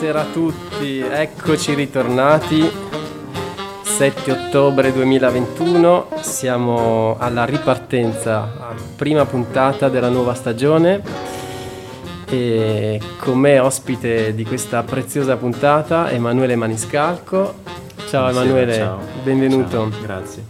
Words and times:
Buonasera 0.00 0.30
a 0.30 0.32
tutti, 0.32 0.98
eccoci 1.00 1.74
ritornati. 1.74 2.66
7 3.82 4.32
ottobre 4.32 4.94
2021, 4.94 6.08
siamo 6.22 7.18
alla 7.18 7.44
ripartenza, 7.44 8.50
prima 8.96 9.26
puntata 9.26 9.90
della 9.90 10.08
nuova 10.08 10.32
stagione 10.32 11.02
e 12.30 12.98
con 13.18 13.36
me 13.36 13.58
ospite 13.58 14.34
di 14.34 14.46
questa 14.46 14.82
preziosa 14.84 15.36
puntata 15.36 16.10
Emanuele 16.10 16.56
Maniscalco. 16.56 17.56
Ciao 18.08 18.30
Emanuele, 18.30 18.74
ciao. 18.76 19.00
benvenuto. 19.22 19.90
Ciao, 19.90 20.00
grazie. 20.00 20.44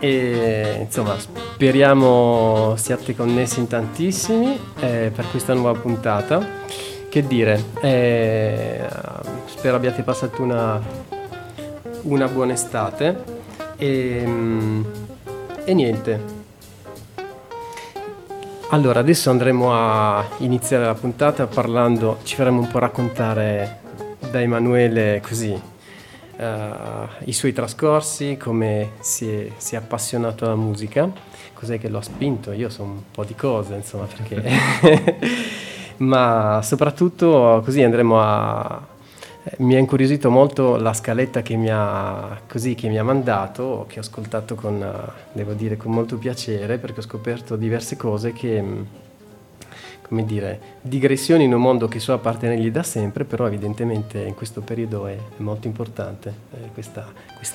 E 0.00 0.78
insomma, 0.80 1.14
speriamo 1.16 2.74
siate 2.76 3.14
connessi 3.14 3.60
in 3.60 3.68
tantissimi 3.68 4.58
eh, 4.80 5.12
per 5.14 5.30
questa 5.30 5.54
nuova 5.54 5.78
puntata. 5.78 6.61
Che 7.12 7.26
dire, 7.26 7.62
eh, 7.82 8.88
spero 9.44 9.76
abbiate 9.76 10.02
passato 10.02 10.40
una, 10.40 10.80
una 12.04 12.26
buona 12.26 12.54
estate 12.54 13.22
e, 13.76 14.22
mm, 14.24 14.84
e 15.62 15.74
niente. 15.74 16.20
Allora, 18.70 19.00
adesso 19.00 19.28
andremo 19.28 19.74
a 19.74 20.26
iniziare 20.38 20.86
la 20.86 20.94
puntata 20.94 21.46
parlando, 21.46 22.20
ci 22.22 22.34
faremo 22.34 22.60
un 22.60 22.68
po' 22.68 22.78
raccontare 22.78 23.80
da 24.30 24.40
Emanuele 24.40 25.20
così 25.22 25.50
uh, 25.50 27.08
i 27.24 27.32
suoi 27.34 27.52
trascorsi, 27.52 28.38
come 28.38 28.92
si 29.00 29.30
è, 29.30 29.48
si 29.58 29.74
è, 29.74 29.78
appassionato 29.78 30.46
alla 30.46 30.56
musica, 30.56 31.12
cos'è 31.52 31.78
che 31.78 31.90
lo 31.90 31.98
ha 31.98 32.02
spinto, 32.02 32.52
io 32.52 32.70
so 32.70 32.84
un 32.84 33.02
po' 33.10 33.24
di 33.24 33.34
cose, 33.34 33.74
insomma, 33.74 34.06
perché... 34.06 35.60
ma 35.98 36.60
soprattutto 36.62 37.60
così 37.64 37.82
andremo 37.82 38.20
a... 38.20 38.90
Mi 39.58 39.74
ha 39.74 39.78
incuriosito 39.78 40.30
molto 40.30 40.76
la 40.76 40.92
scaletta 40.92 41.42
che 41.42 41.56
mi 41.56 41.68
ha, 41.68 42.40
così, 42.48 42.76
che 42.76 42.88
mi 42.88 42.96
ha 42.96 43.02
mandato, 43.02 43.86
che 43.88 43.98
ho 43.98 44.02
ascoltato 44.02 44.54
con, 44.54 44.86
devo 45.32 45.52
dire, 45.54 45.76
con 45.76 45.90
molto 45.90 46.16
piacere, 46.16 46.78
perché 46.78 47.00
ho 47.00 47.02
scoperto 47.02 47.56
diverse 47.56 47.96
cose 47.96 48.32
che, 48.32 48.62
come 50.12 50.26
dire, 50.26 50.60
digressioni 50.82 51.44
in 51.44 51.54
un 51.54 51.60
mondo 51.62 51.88
che 51.88 51.98
so 51.98 52.12
appartenergli 52.12 52.70
da 52.70 52.82
sempre, 52.82 53.24
però 53.24 53.46
evidentemente 53.46 54.20
in 54.20 54.34
questo 54.34 54.60
periodo 54.60 55.06
è, 55.06 55.14
è 55.14 55.40
molto 55.40 55.66
importante 55.66 56.34
eh, 56.52 56.68
questa, 56.74 57.06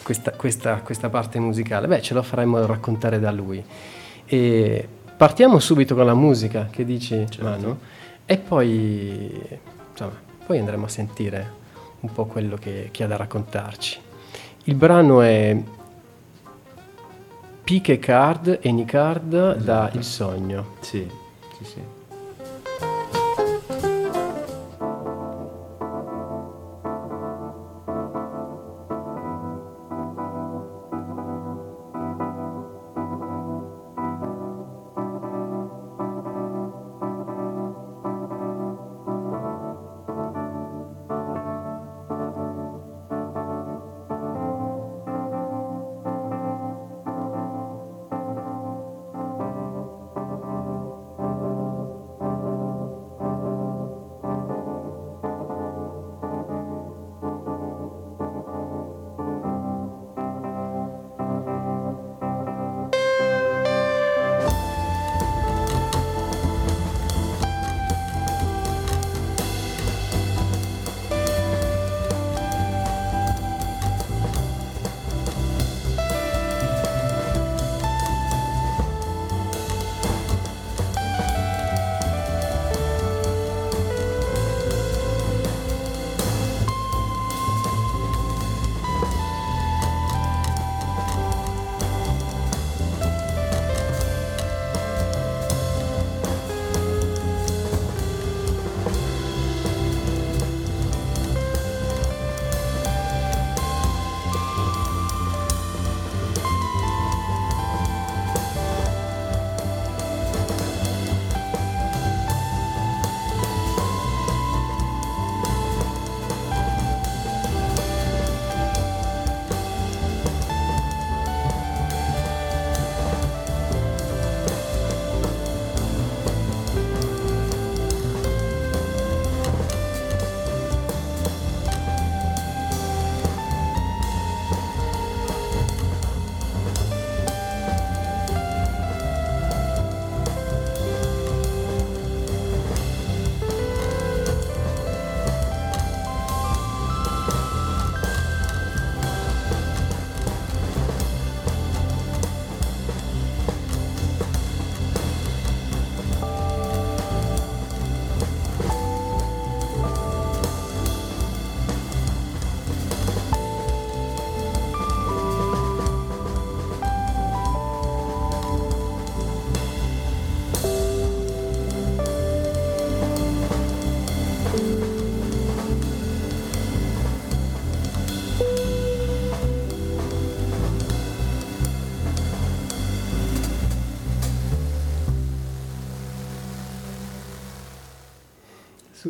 questa, 0.03 0.31
questa, 0.31 0.75
questa, 0.77 1.09
parte 1.09 1.39
musicale. 1.39 1.85
Beh, 1.85 2.02
ce 2.02 2.15
lo 2.15 2.23
faremo 2.23 2.65
raccontare 2.65 3.19
da 3.19 3.30
lui. 3.30 3.63
E 4.25 4.88
partiamo 5.15 5.59
subito 5.59 5.93
con 5.93 6.08
la 6.08 6.15
musica, 6.15 6.67
che 6.71 6.83
dici, 6.83 7.15
certo. 7.30 7.43
Manu? 7.43 7.80
E 8.30 8.38
poi, 8.38 9.60
insomma, 9.92 10.20
poi 10.45 10.60
andremo 10.60 10.86
a 10.86 10.89
sentire 10.89 11.54
un 12.02 12.11
po' 12.11 12.26
quello 12.26 12.58
che, 12.58 12.89
che 12.92 13.05
ha 13.05 13.08
da 13.08 13.15
raccontarci. 13.15 14.02
Il 14.65 14.76
brano 14.76 15.21
è 15.21 15.58
Piche 17.64 17.99
Card 17.99 18.60
e 18.61 18.71
Nicard 18.73 19.33
esatto. 19.33 19.64
da 19.64 19.89
Il 19.93 20.04
Sogno. 20.04 20.76
Sì, 20.82 21.10
sì, 21.58 21.64
sì. 21.64 21.96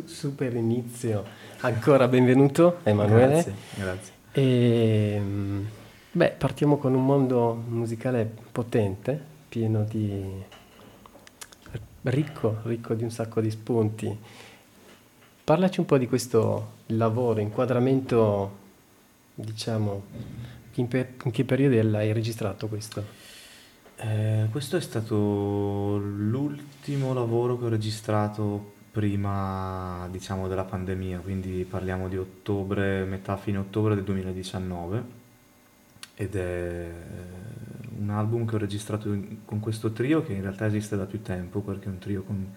Super 0.06 0.54
inizio. 0.54 1.24
Ancora 1.60 2.08
benvenuto 2.08 2.78
Emanuele. 2.82 3.32
Grazie, 3.32 3.54
grazie. 3.74 4.12
E, 4.32 5.12
ehm, 5.16 5.68
beh, 6.12 6.34
partiamo 6.38 6.76
con 6.76 6.94
un 6.94 7.04
mondo 7.04 7.54
musicale 7.68 8.30
potente, 8.52 9.20
pieno 9.48 9.84
di... 9.84 10.42
ricco, 12.02 12.58
ricco 12.64 12.94
di 12.94 13.02
un 13.02 13.10
sacco 13.10 13.40
di 13.40 13.50
spunti. 13.50 14.16
Parlaci 15.44 15.80
un 15.80 15.86
po' 15.86 15.98
di 15.98 16.06
questo 16.06 16.72
lavoro, 16.86 17.40
inquadramento, 17.40 18.56
diciamo, 19.34 20.02
in, 20.74 20.88
per, 20.88 21.14
in 21.24 21.30
che 21.30 21.44
periodo 21.44 21.96
hai 21.96 22.12
registrato 22.12 22.68
questo? 22.68 23.02
Eh, 23.96 24.46
questo 24.50 24.76
è 24.76 24.80
stato 24.80 25.96
l'ultimo 25.96 27.12
lavoro 27.12 27.58
che 27.58 27.64
ho 27.64 27.68
registrato 27.68 28.76
prima, 28.98 30.08
diciamo, 30.10 30.48
della 30.48 30.64
pandemia, 30.64 31.20
quindi 31.20 31.64
parliamo 31.64 32.08
di 32.08 32.16
ottobre, 32.16 33.04
metà 33.04 33.36
fine 33.36 33.58
ottobre 33.58 33.94
del 33.94 34.02
2019 34.02 35.02
ed 36.16 36.34
è 36.34 36.90
un 37.96 38.10
album 38.10 38.44
che 38.44 38.56
ho 38.56 38.58
registrato 38.58 39.16
con 39.44 39.60
questo 39.60 39.92
trio 39.92 40.24
che 40.24 40.32
in 40.32 40.40
realtà 40.40 40.66
esiste 40.66 40.96
da 40.96 41.04
più 41.04 41.22
tempo 41.22 41.60
perché 41.60 41.84
è 41.84 41.90
un 41.90 41.98
trio 41.98 42.24
con, 42.24 42.52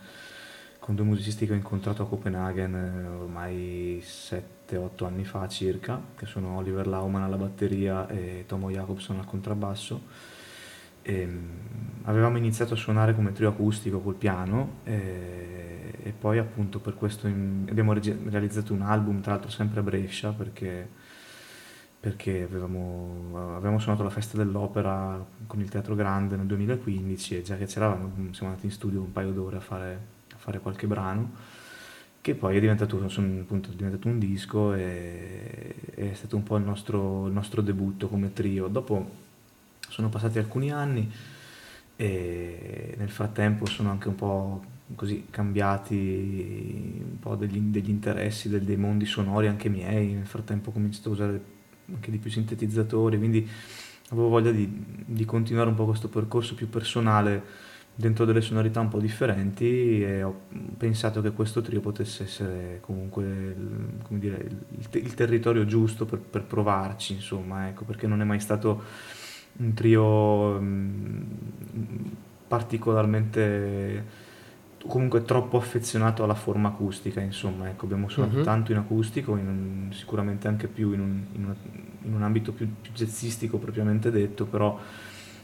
con 0.80 0.96
due 0.96 1.06
musicisti 1.06 1.46
che 1.46 1.52
ho 1.52 1.56
incontrato 1.56 2.02
a 2.02 2.08
Copenaghen 2.08 2.74
eh, 2.74 3.08
ormai 3.08 4.04
7-8 4.04 5.06
anni 5.06 5.26
fa 5.26 5.48
circa, 5.48 6.02
che 6.16 6.26
sono 6.26 6.58
Oliver 6.58 6.88
Lauman 6.88 7.22
alla 7.22 7.38
batteria 7.38 8.08
e 8.08 8.46
Tomo 8.48 8.72
Jacobson 8.72 9.20
al 9.20 9.26
contrabbasso 9.26 10.02
ehm, 11.02 11.60
avevamo 12.04 12.38
iniziato 12.38 12.74
a 12.74 12.78
suonare 12.78 13.16
come 13.16 13.32
trio 13.32 13.50
acustico 13.50 14.00
col 14.00 14.16
piano 14.16 14.80
e, 14.84 15.94
e 16.04 16.12
poi 16.12 16.38
appunto 16.38 16.80
per 16.80 16.96
questo 16.96 17.28
in, 17.28 17.66
abbiamo 17.70 17.94
regi- 17.94 18.18
realizzato 18.30 18.74
un 18.74 18.82
album, 18.82 19.22
tra 19.22 19.34
l'altro 19.34 19.50
sempre 19.50 19.80
a 19.80 19.84
Brescia 19.84 20.32
perché, 20.32 20.88
perché 22.00 22.44
avevamo, 22.44 23.56
avevamo, 23.56 23.80
suonato 23.80 24.04
la 24.04 24.10
festa 24.10 24.38
dell'opera 24.38 25.24
con 25.48 25.60
il 25.60 25.70
Teatro 25.70 25.96
Grande 25.96 26.36
nel 26.36 26.46
2015 26.46 27.38
e 27.38 27.42
già 27.42 27.58
che 27.58 27.66
c'eravamo 27.66 28.12
siamo 28.32 28.50
andati 28.50 28.66
in 28.66 28.72
studio 28.72 29.02
un 29.02 29.12
paio 29.12 29.32
d'ore 29.32 29.58
a 29.58 29.62
fare, 29.62 30.00
a 30.34 30.38
fare 30.38 30.60
qualche 30.60 30.88
brano 30.88 31.60
che 32.22 32.36
poi 32.36 32.56
è 32.56 32.60
diventato, 32.60 33.04
appunto, 33.04 33.72
è 33.72 33.74
diventato 33.74 34.08
un 34.08 34.20
disco 34.20 34.76
e 34.76 35.74
è 35.96 36.14
stato 36.14 36.36
un 36.36 36.44
po' 36.44 36.56
il 36.58 36.64
nostro, 36.64 37.26
il 37.26 37.34
nostro 37.34 37.64
debutto 37.64 38.08
come 38.08 38.32
trio. 38.32 38.68
Dopo 38.68 39.30
sono 39.92 40.08
passati 40.08 40.40
alcuni 40.40 40.72
anni 40.72 41.12
e 41.98 42.96
nel 42.98 43.10
frattempo 43.10 43.66
sono 43.66 43.90
anche 43.92 44.08
un 44.08 44.16
po' 44.16 44.64
così 44.96 45.28
cambiati 45.30 47.02
un 47.04 47.20
po' 47.20 47.36
degli, 47.36 47.60
degli 47.60 47.90
interessi, 47.90 48.48
del, 48.48 48.64
dei 48.64 48.78
mondi 48.78 49.06
sonori 49.06 49.48
anche 49.48 49.68
miei, 49.68 50.14
nel 50.14 50.26
frattempo 50.26 50.70
ho 50.70 50.74
cominciato 50.74 51.10
a 51.10 51.12
usare 51.12 51.42
anche 51.94 52.10
di 52.10 52.18
più 52.20 52.30
sintetizzatori, 52.30 53.18
quindi 53.18 53.48
avevo 54.10 54.30
voglia 54.30 54.52
di, 54.52 54.70
di 55.06 55.26
continuare 55.26 55.70
un 55.70 55.76
po' 55.76 55.86
questo 55.86 56.08
percorso 56.08 56.56
più 56.56 56.70
personale 56.70 57.70
dentro 57.94 58.24
delle 58.24 58.42
sonorità 58.42 58.80
un 58.80 58.88
po' 58.88 59.00
differenti 59.00 60.02
e 60.02 60.24
ho 60.24 60.42
pensato 60.78 61.22
che 61.22 61.32
questo 61.32 61.60
trio 61.62 61.82
potesse 61.82 62.24
essere 62.24 62.80
comunque 62.80 63.24
il, 63.24 64.18
dire, 64.18 64.50
il, 64.70 64.88
il 64.94 65.14
territorio 65.14 65.66
giusto 65.66 66.06
per, 66.06 66.20
per 66.20 66.44
provarci, 66.44 67.14
insomma, 67.14 67.68
ecco, 67.68 67.84
perché 67.84 68.08
non 68.08 68.22
è 68.22 68.24
mai 68.24 68.40
stato 68.40 69.20
un 69.58 69.74
trio 69.74 70.60
mh, 70.60 70.66
mm, 70.66 72.08
particolarmente 72.48 74.30
comunque 74.88 75.24
troppo 75.24 75.58
affezionato 75.58 76.24
alla 76.24 76.34
forma 76.34 76.70
acustica 76.70 77.20
insomma 77.22 77.70
ecco 77.70 77.86
abbiamo 77.86 78.10
suonato 78.10 78.38
uh-huh. 78.38 78.44
tanto 78.44 78.72
in 78.72 78.80
acustico 78.80 79.36
in 79.38 79.48
un, 79.48 79.94
sicuramente 79.94 80.48
anche 80.48 80.68
più 80.68 80.94
in 80.94 81.00
un, 81.00 81.24
in, 81.34 81.44
una, 81.44 81.56
in 82.04 82.14
un 82.14 82.24
ambito 82.24 82.52
più, 82.52 82.68
più, 82.82 82.92
jazzistico 82.92 83.58
propriamente 83.58 84.10
detto 84.10 84.46
però, 84.46 84.80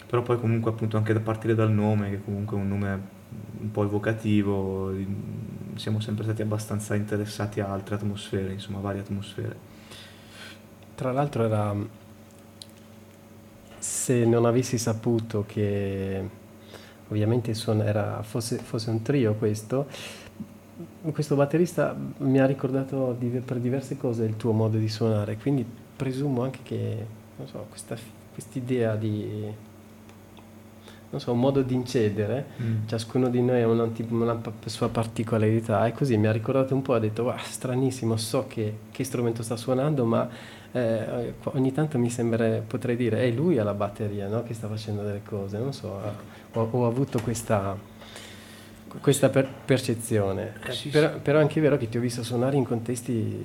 però 0.06 0.22
poi 0.24 0.40
comunque 0.40 0.72
appunto 0.72 0.98
anche 0.98 1.14
da 1.14 1.20
partire 1.20 1.54
dal 1.54 1.72
nome 1.72 2.10
che 2.10 2.24
comunque 2.24 2.58
è 2.58 2.60
un 2.60 2.68
nome 2.68 3.16
un 3.60 3.72
po' 3.72 3.84
evocativo 3.84 4.94
siamo 5.76 6.00
sempre 6.00 6.24
stati 6.24 6.42
abbastanza 6.42 6.96
interessati 6.96 7.60
a 7.60 7.70
altre 7.70 7.96
atmosfere 7.96 8.54
insomma 8.54 8.80
varie 8.80 9.02
atmosfere 9.02 9.56
tra 10.96 11.12
l'altro 11.12 11.44
era 11.44 11.76
se 13.88 14.26
non 14.26 14.44
avessi 14.46 14.78
saputo 14.78 15.46
che 15.48 16.22
ovviamente 17.08 17.54
era, 17.84 18.22
fosse, 18.22 18.58
fosse, 18.58 18.90
un 18.90 19.02
trio 19.02 19.36
questo, 19.36 19.88
questo 21.14 21.36
batterista 21.38 21.96
mi 22.18 22.38
ha 22.38 22.46
ricordato 22.46 23.16
di, 23.18 23.28
per 23.28 23.60
diverse 23.60 23.96
cose 23.96 24.26
il 24.26 24.36
tuo 24.36 24.52
modo 24.52 24.78
di 24.78 24.90
suonare, 24.90 25.38
quindi 25.38 25.66
presumo 25.96 26.44
anche 26.44 26.60
che 26.64 27.06
so, 27.46 27.66
questa 27.70 27.96
idea 28.60 28.98
di 28.98 29.54
so, 31.16 31.32
un 31.32 31.40
modo 31.40 31.62
di 31.62 31.74
incedere, 31.74 32.46
mm. 32.62 32.88
ciascuno 32.88 33.30
di 33.30 33.42
noi 33.42 33.62
ha 33.62 33.68
una, 33.68 33.90
una, 34.10 34.42
sua 34.66 34.90
particolarità 34.90 35.86
e 35.88 35.94
così 35.94 36.18
mi 36.18 36.28
ha 36.28 36.32
ricordato 36.32 36.76
un 36.76 36.82
po', 36.82 36.94
ha 36.94 37.00
detto, 37.00 37.24
wow, 37.24 37.38
stranissimo, 37.38 38.18
so 38.18 38.46
che, 38.48 38.78
che 38.92 39.04
strumento 39.06 39.42
sta 39.42 39.56
suonando, 39.56 40.04
ma 40.04 40.30
eh, 40.74 41.34
ogni 41.44 41.72
tanto 41.72 41.98
mi 41.98 42.10
sembra, 42.10 42.62
potrei 42.66 42.98
dire, 42.98 43.22
è 43.22 43.32
lui 43.32 43.58
alla 43.58 43.74
batteria 43.74 44.28
no? 44.28 44.44
che 44.44 44.54
sta 44.54 44.68
facendo 44.68 45.02
delle 45.02 45.22
cose, 45.24 45.58
non 45.58 45.72
so, 45.72 45.98
ho, 46.54 46.68
ho 46.70 46.86
avuto 46.86 47.20
questa, 47.22 47.78
questa 49.00 49.30
per, 49.30 49.48
percezione. 49.66 50.56
Eh, 50.66 50.72
sì, 50.74 50.90
però, 50.90 51.14
sì. 51.14 51.20
però, 51.22 51.40
è 51.40 51.42
anche 51.42 51.62
vero 51.62 51.78
che 51.78 51.88
ti 51.88 51.98
ho 51.98 52.02
visto 52.02 52.22
suonare 52.22 52.58
in 52.58 52.66
contesti 52.66 53.42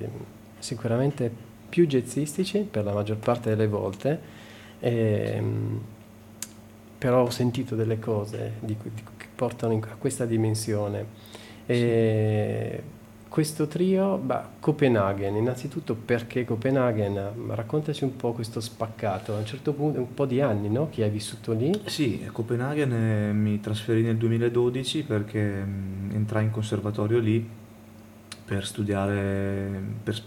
sicuramente 0.59 1.31
più 1.69 1.87
jazzistici 1.87 2.59
per 2.59 2.83
la 2.83 2.93
maggior 2.93 3.17
parte 3.17 3.49
delle 3.49 3.67
volte, 3.67 4.19
e, 4.79 5.33
ehm, 5.35 5.79
però 7.03 7.23
ho 7.23 7.29
sentito 7.29 7.75
delle 7.75 7.99
cose 7.99 8.53
di, 8.61 8.77
di, 8.81 9.03
che 9.17 9.27
portano 9.35 9.73
in, 9.73 9.83
a 9.83 9.95
questa 9.97 10.23
dimensione. 10.23 11.05
E, 11.65 12.81
questo 13.27 13.67
trio, 13.67 14.15
bah, 14.15 14.49
Copenaghen, 14.57 15.35
innanzitutto 15.35 15.95
perché 15.95 16.45
Copenaghen? 16.45 17.49
Raccontaci 17.49 18.05
un 18.05 18.15
po' 18.15 18.31
questo 18.31 18.61
spaccato, 18.61 19.35
a 19.35 19.39
un 19.39 19.45
certo 19.45 19.73
punto, 19.73 19.99
un 19.99 20.13
po' 20.13 20.25
di 20.25 20.39
anni 20.39 20.69
no? 20.69 20.87
che 20.89 21.03
hai 21.03 21.09
vissuto 21.09 21.51
lì. 21.51 21.73
Sì, 21.87 22.23
a 22.25 22.31
Copenaghen 22.31 22.93
eh, 22.93 23.33
mi 23.33 23.59
trasferì 23.59 24.01
nel 24.01 24.15
2012 24.15 25.03
perché 25.03 25.41
mh, 25.41 25.67
mm, 25.67 26.11
entrai 26.11 26.45
in 26.45 26.51
conservatorio 26.51 27.19
lì 27.19 27.45
per 28.45 28.65
studiare, 28.65 29.81
per, 30.01 30.21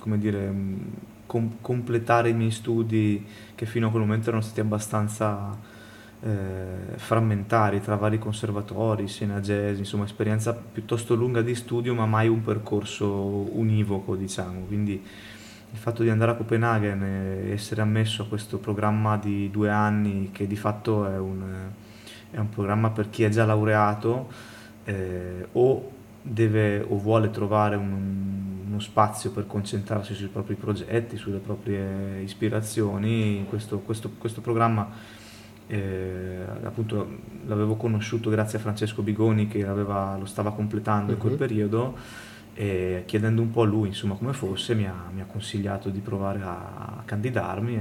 come 0.00 0.18
dire, 0.18 0.50
mm, 0.50 0.78
com- 1.26 1.58
completare 1.60 2.30
i 2.30 2.34
miei 2.34 2.50
studi 2.50 3.24
che 3.54 3.64
fino 3.64 3.86
a 3.86 3.90
quel 3.90 4.02
momento 4.02 4.30
erano 4.30 4.42
stati 4.42 4.58
abbastanza 4.58 5.74
eh, 6.22 6.96
frammentari 6.96 7.80
tra 7.80 7.96
vari 7.96 8.18
conservatori, 8.18 9.04
Jazz, 9.04 9.78
insomma 9.78 10.04
esperienza 10.04 10.54
piuttosto 10.54 11.14
lunga 11.14 11.42
di 11.42 11.54
studio 11.54 11.94
ma 11.94 12.06
mai 12.06 12.28
un 12.28 12.42
percorso 12.42 13.06
univoco 13.56 14.16
diciamo, 14.16 14.60
quindi 14.66 15.02
il 15.72 15.78
fatto 15.78 16.02
di 16.02 16.08
andare 16.08 16.30
a 16.30 16.34
Copenaghen 16.34 17.02
e 17.02 17.50
essere 17.50 17.82
ammesso 17.82 18.22
a 18.22 18.26
questo 18.26 18.58
programma 18.58 19.18
di 19.18 19.50
due 19.50 19.68
anni 19.68 20.30
che 20.32 20.46
di 20.46 20.56
fatto 20.56 21.06
è 21.06 21.18
un, 21.18 21.42
è 22.30 22.38
un 22.38 22.48
programma 22.48 22.90
per 22.90 23.10
chi 23.10 23.24
è 23.24 23.28
già 23.28 23.44
laureato 23.44 24.28
eh, 24.84 25.46
o 25.52 25.90
deve 26.22 26.84
o 26.88 26.96
vuole 26.96 27.30
trovare 27.30 27.76
un, 27.76 28.64
uno 28.66 28.80
spazio 28.80 29.30
per 29.30 29.46
concentrarsi 29.46 30.14
sui 30.14 30.28
propri 30.28 30.54
progetti, 30.54 31.16
sulle 31.16 31.38
proprie 31.38 32.20
ispirazioni, 32.22 33.44
questo, 33.48 33.78
questo, 33.80 34.10
questo 34.18 34.40
programma 34.40 34.88
eh, 35.68 36.44
appunto 36.62 37.18
l'avevo 37.46 37.74
conosciuto 37.76 38.30
grazie 38.30 38.58
a 38.58 38.60
Francesco 38.60 39.02
Bigoni 39.02 39.48
che 39.48 39.66
aveva, 39.66 40.16
lo 40.16 40.26
stava 40.26 40.52
completando 40.52 41.06
uh-huh. 41.06 41.12
in 41.12 41.18
quel 41.18 41.32
mhm. 41.32 41.38
periodo 41.38 41.96
e 42.54 43.02
chiedendo 43.06 43.42
un 43.42 43.50
po' 43.50 43.62
a 43.62 43.66
lui 43.66 43.88
insomma 43.88 44.14
come 44.14 44.32
fosse 44.32 44.74
mi 44.74 44.86
ha, 44.86 45.10
mi 45.12 45.20
ha 45.20 45.26
consigliato 45.26 45.90
di 45.90 46.00
provare 46.00 46.40
a, 46.42 47.02
candidarmi 47.04 47.74
e 47.74 47.80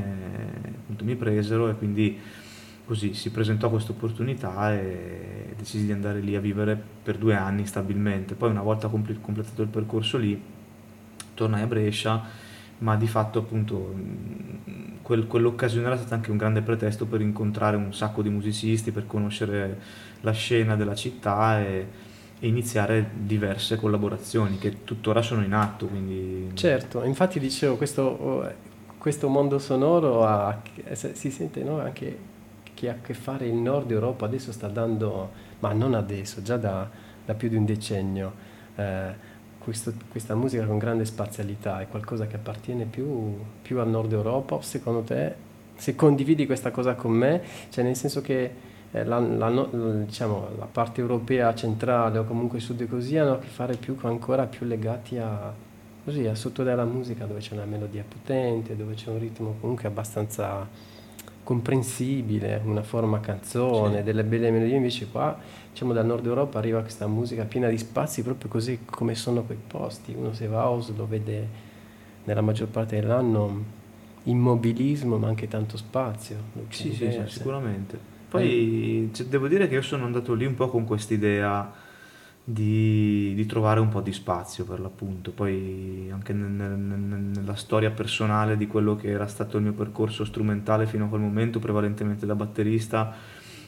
appunto 0.68 1.06
mi 1.06 1.16
presero 1.16 1.70
e 1.70 1.76
quindi 1.76 2.20
così 2.86 3.14
si 3.14 3.32
presentò 3.32 3.70
questa 3.70 3.94
opportunità 3.94 4.74
e 4.74 5.54
decisi 5.58 5.86
di 5.86 5.92
andare 5.92 6.20
lì 6.20 6.36
a 6.36 6.42
vivere 6.42 6.80
per 7.02 7.18
due 7.18 7.36
anni 7.36 7.66
stabilmente 7.66 8.36
poi 8.36 8.50
una 8.50 8.62
volta 8.62 8.90
completato 8.90 9.62
il 9.62 9.70
percorso 9.70 10.18
lì 10.18 10.40
tornai 11.34 11.62
a 11.62 11.68
Brescia 11.68 12.24
ma 12.80 12.98
di 12.98 13.08
fatto 13.08 13.40
appunto 13.40 13.94
quel, 15.06 15.28
quell'occasione 15.28 15.86
era 15.86 15.98
stata 15.98 16.16
anche 16.16 16.32
un 16.32 16.38
grande 16.38 16.64
pretesto 16.64 17.06
per 17.06 17.22
incontrare 17.22 17.78
un 17.78 17.94
sacco 17.94 18.24
di 18.24 18.30
musicisti, 18.30 18.90
per 18.92 19.06
conoscere 19.06 19.80
la 20.22 20.32
scena 20.32 20.76
della 20.76 20.96
città 20.96 21.62
e, 21.62 21.88
e 22.40 22.48
iniziare 22.48 23.12
diverse 23.14 23.76
collaborazioni 23.76 24.58
che 24.58 24.84
tuttora 24.84 25.22
sono 25.22 25.44
in 25.44 25.54
atto. 25.54 25.86
Quindi... 25.86 26.50
Certo, 26.56 27.04
infatti 27.04 27.40
dicevo, 27.40 27.76
questo, 27.76 28.52
questo 28.98 29.30
mondo 29.30 29.60
sonoro 29.60 30.26
ha, 30.26 30.60
si 30.94 31.30
sente 31.30 31.62
no, 31.62 31.80
anche 31.80 32.18
che 32.74 32.90
ha 32.90 32.94
a 32.94 32.96
che 33.00 33.14
fare 33.14 33.46
il 33.46 33.54
nord 33.54 33.92
Europa, 33.92 34.26
adesso 34.26 34.52
sta 34.52 34.68
dando, 34.68 35.32
ma 35.60 35.72
non 35.72 35.94
adesso, 35.94 36.42
già 36.42 36.58
da, 36.58 36.90
da 37.24 37.36
più 37.36 37.48
di 37.48 37.58
un 37.58 37.66
decennio. 37.66 38.34
Eh, 38.76 39.34
questo, 39.66 39.92
questa 40.12 40.36
musica 40.36 40.64
con 40.64 40.78
grande 40.78 41.06
spazialità 41.06 41.82
è 41.82 41.88
qualcosa 41.88 42.28
che 42.28 42.36
appartiene 42.36 42.86
più, 42.86 43.36
più 43.64 43.80
al 43.80 43.90
nord 43.90 44.12
Europa? 44.12 44.62
Secondo 44.62 45.02
te, 45.02 45.34
se 45.76 45.96
condividi 45.96 46.46
questa 46.46 46.70
cosa 46.70 46.94
con 46.94 47.12
me, 47.12 47.42
cioè 47.70 47.84
nel 47.84 47.96
senso 47.96 48.22
che 48.22 48.52
eh, 48.92 49.04
la, 49.04 49.18
la, 49.18 49.68
diciamo, 50.06 50.50
la, 50.60 50.68
parte 50.72 51.02
europea 51.02 51.56
centrale 51.56 52.20
o 52.20 52.26
comunque 52.26 52.60
sud 52.60 52.88
così 52.88 53.18
hanno 53.18 53.34
a 53.34 53.40
che 53.40 53.48
fare 53.48 53.76
più 53.76 53.98
ancora 54.04 54.46
più 54.46 54.68
legati 54.68 55.18
a, 55.18 55.52
così 56.04 56.28
a 56.28 56.36
sottolinea 56.36 56.76
la 56.76 56.86
musica 56.86 57.26
dove 57.26 57.40
c'è 57.40 57.54
una 57.54 57.66
melodia 57.66 58.04
potente, 58.08 58.76
dove 58.76 58.94
c'è 58.94 59.10
un 59.10 59.18
ritmo 59.18 59.56
comunque 59.60 59.88
abbastanza 59.88 60.94
comprensibile, 61.46 62.60
una 62.66 62.82
forma 62.82 63.20
canzone, 63.20 64.00
sì. 64.00 64.04
delle 64.04 64.24
belle 64.24 64.50
melodie, 64.50 64.76
invece 64.76 65.08
qua 65.08 65.38
diciamo 65.72 65.94
dal 65.94 66.06
nord 66.06 66.26
Europa 66.26 66.58
arriva 66.58 66.82
questa 66.82 67.06
musica 67.06 67.44
piena 67.44 67.70
di 67.70 67.78
spazi 67.78 68.24
proprio 68.24 68.50
così 68.50 68.80
come 68.84 69.14
sono 69.14 69.44
quei 69.44 69.60
posti, 69.66 70.16
uno 70.18 70.34
se 70.34 70.48
va 70.48 70.62
a 70.62 70.70
Oslo 70.70 71.06
vede 71.06 71.48
nella 72.24 72.42
maggior 72.42 72.68
parte 72.68 73.00
dell'anno 73.00 73.64
immobilismo 74.24 75.18
ma 75.18 75.28
anche 75.28 75.48
tanto 75.48 75.78
spazio. 75.78 76.38
Sì, 76.70 76.92
sì, 76.94 77.12
sì, 77.12 77.22
sicuramente. 77.28 77.98
Poi 78.28 79.12
cioè, 79.14 79.28
devo 79.28 79.48
dire 79.48 79.68
che 79.68 79.76
io 79.76 79.84
sono 79.84 80.04
andato 80.04 80.34
lì 80.34 80.46
un 80.46 80.56
po' 80.56 80.68
con 80.68 80.84
quest'idea 80.84 81.72
di, 82.48 83.34
di, 83.34 83.46
trovare 83.48 83.80
un 83.80 83.90
po' 83.90 84.02
di 84.02 84.14
spazio 84.14 84.66
per 84.66 84.80
l'appunto, 84.80 85.32
poi 85.32 86.10
anche 86.12 86.32
nel, 86.32 86.52
nel, 86.52 87.00
nella 87.00 87.56
storia 87.56 87.90
personale 87.90 88.56
di 88.56 88.68
quello 88.68 88.96
che 88.96 89.10
era 89.10 89.26
stato 89.26 89.58
il 89.58 89.64
mio 89.64 89.74
percorso 89.74 90.24
strumentale 90.24 90.86
fino 90.86 91.06
a 91.06 91.08
quel 91.08 91.22
momento, 91.22 91.58
prevalentemente 91.58 92.28
da 92.28 92.36
batterista, 92.36 93.16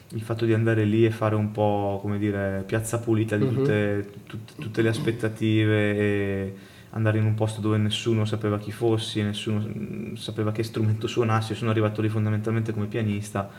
il 0.09 0.21
fatto 0.21 0.45
di 0.45 0.53
andare 0.53 0.83
lì 0.85 1.05
e 1.05 1.09
fare 1.09 1.33
un 1.33 1.51
po' 1.51 1.97
come 2.03 2.19
dire 2.19 2.63
piazza 2.67 2.99
pulita 2.99 3.35
di 3.35 3.45
mhm. 3.45 3.55
tutte, 3.55 3.73
mm-hmm. 3.73 4.25
tutte, 4.27 4.61
tutte 4.61 4.81
le 4.83 4.89
aspettative 4.89 5.97
e 5.97 6.55
andare 6.91 7.17
in 7.17 7.25
un 7.25 7.33
posto 7.33 7.61
dove 7.61 7.77
nessuno 7.77 8.25
sapeva 8.25 8.59
chi 8.59 8.71
fossi, 8.71 9.23
nessuno 9.23 10.15
sapeva 10.15 10.51
che 10.51 10.61
strumento 10.61 11.07
suonassi, 11.07 11.55
sono 11.55 11.71
arrivato 11.71 12.01
lì 12.01 12.09
fondamentalmente 12.09 12.73
come 12.73 12.85
pianista 12.85 13.49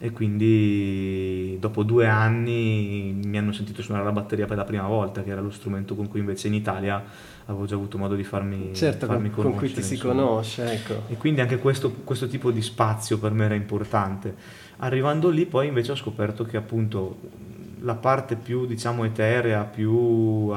e 0.00 0.12
quindi 0.12 1.56
dopo 1.58 1.82
due 1.82 2.06
anni 2.06 3.18
mi 3.20 3.36
hanno 3.36 3.52
sentito 3.52 3.82
suonare 3.82 4.06
la 4.06 4.12
batteria 4.12 4.46
per 4.46 4.56
la 4.56 4.64
prima 4.64 4.86
volta, 4.86 5.22
che 5.24 5.30
era 5.30 5.40
lo 5.40 5.50
strumento 5.50 5.96
con 5.96 6.06
cui 6.08 6.20
invece 6.20 6.46
in 6.46 6.54
Italia 6.54 7.02
avevo 7.46 7.66
già 7.66 7.74
avuto 7.74 7.98
modo 7.98 8.14
di 8.14 8.22
farmi, 8.22 8.74
certo, 8.74 9.06
farmi 9.06 9.30
con, 9.30 9.44
con 9.44 9.54
cui 9.54 9.72
ti 9.72 9.82
si 9.82 9.98
conosce. 9.98 10.72
Ecco. 10.72 11.02
E 11.08 11.16
quindi 11.16 11.40
anche 11.40 11.58
questo, 11.58 11.90
questo 12.04 12.28
tipo 12.28 12.52
di 12.52 12.62
spazio 12.62 13.18
per 13.18 13.32
me 13.32 13.46
era 13.46 13.54
importante. 13.54 14.34
Arrivando 14.78 15.30
lì 15.30 15.46
poi 15.46 15.66
invece 15.66 15.92
ho 15.92 15.96
scoperto 15.96 16.44
che 16.44 16.56
appunto 16.56 17.18
la 17.80 17.94
parte 17.94 18.36
più 18.36 18.66
diciamo 18.66 19.04
eterea, 19.04 19.64
più 19.64 20.52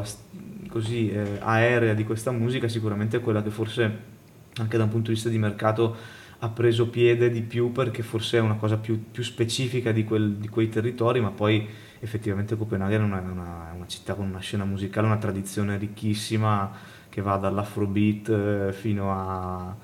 così 0.68 1.12
eh, 1.12 1.40
aerea 1.40 1.94
di 1.94 2.04
questa 2.04 2.32
musica 2.32 2.68
sicuramente 2.68 3.18
è 3.18 3.22
quella 3.22 3.42
che 3.42 3.50
forse 3.50 4.10
anche 4.58 4.78
da 4.78 4.84
un 4.84 4.90
punto 4.90 5.08
di 5.08 5.14
vista 5.14 5.30
di 5.30 5.38
mercato 5.38 6.20
ha 6.44 6.50
preso 6.50 6.90
piede 6.90 7.30
di 7.30 7.42
più 7.42 7.72
perché 7.72 8.02
forse 8.02 8.38
è 8.38 8.42
una 8.42 8.56
cosa 8.56 8.78
più, 8.78 9.12
più 9.12 9.22
specifica 9.22 9.92
di, 9.92 10.04
quel, 10.04 10.38
di, 10.38 10.50
quei 10.50 10.70
territori, 10.70 11.22
ma 11.22 11.30
poi 11.30 11.68
effettivamente 12.00 12.58
Copenaghen 12.58 13.02
è 13.02 13.04
una, 13.04 13.20
una, 13.20 13.74
una, 13.76 13.88
città 13.88 14.16
con 14.16 14.28
una 14.28 14.40
scena 14.40 14.66
musicale, 14.66 15.06
una 15.06 15.18
tradizione 15.18 15.78
ricchissima 15.78 16.72
che 17.10 17.22
va 17.22 17.38
dall'afrobeat 17.38 18.30
eh, 18.30 18.74
fino 18.74 19.12
a 19.12 19.76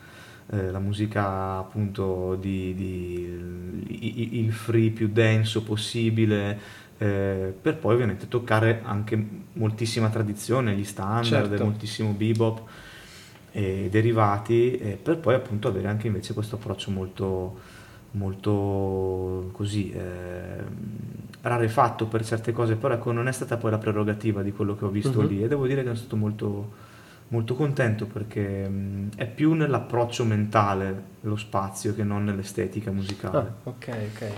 eh, 0.49 0.79
musica 0.79 1.57
appunto 1.57 2.35
di, 2.35 2.73
di 2.73 4.39
il 4.39 4.51
free 4.51 4.89
più 4.89 5.09
denso 5.09 5.61
possibile 5.61 6.59
eh, 6.97 7.53
per 7.61 7.77
poi 7.77 7.93
ovviamente 7.93 8.27
toccare 8.27 8.81
anche 8.83 9.27
moltissima 9.53 10.09
tradizione, 10.09 10.73
gli 10.73 10.83
standard, 10.83 11.49
certo. 11.49 11.63
moltissimo 11.63 12.11
bebop 12.13 12.61
e 13.57 13.87
derivati, 13.89 14.77
eh, 14.77 14.99
per 15.01 15.17
poi 15.17 15.33
appunto 15.33 15.67
avere 15.67 15.87
anche 15.87 16.05
invece 16.05 16.35
questo 16.35 16.57
approccio 16.57 16.91
molto, 16.91 17.57
molto 18.11 19.49
così 19.51 19.91
eh, 19.91 20.61
rarefatto 21.41 22.05
per 22.05 22.23
certe 22.23 22.51
cose, 22.51 22.75
però 22.75 22.93
ecco 22.93 23.11
non 23.11 23.27
è 23.27 23.31
stata 23.31 23.57
poi 23.57 23.71
la 23.71 23.79
prerogativa 23.79 24.43
di 24.43 24.51
quello 24.51 24.75
che 24.75 24.85
ho 24.85 24.89
visto 24.89 25.21
uh-huh. 25.21 25.27
lì 25.27 25.43
e 25.43 25.47
devo 25.47 25.65
dire 25.65 25.81
che 25.81 25.87
sono 25.87 25.97
stato 25.97 26.15
molto, 26.17 26.71
molto 27.29 27.55
contento 27.55 28.05
perché 28.05 28.69
mh, 28.69 29.15
è 29.15 29.27
più 29.27 29.53
nell'approccio 29.53 30.23
mentale 30.23 31.03
lo 31.21 31.35
spazio 31.35 31.95
che 31.95 32.03
non 32.03 32.25
nell'estetica 32.25 32.91
musicale. 32.91 33.37
Ah, 33.37 33.53
ok, 33.63 33.97
ok. 34.13 34.31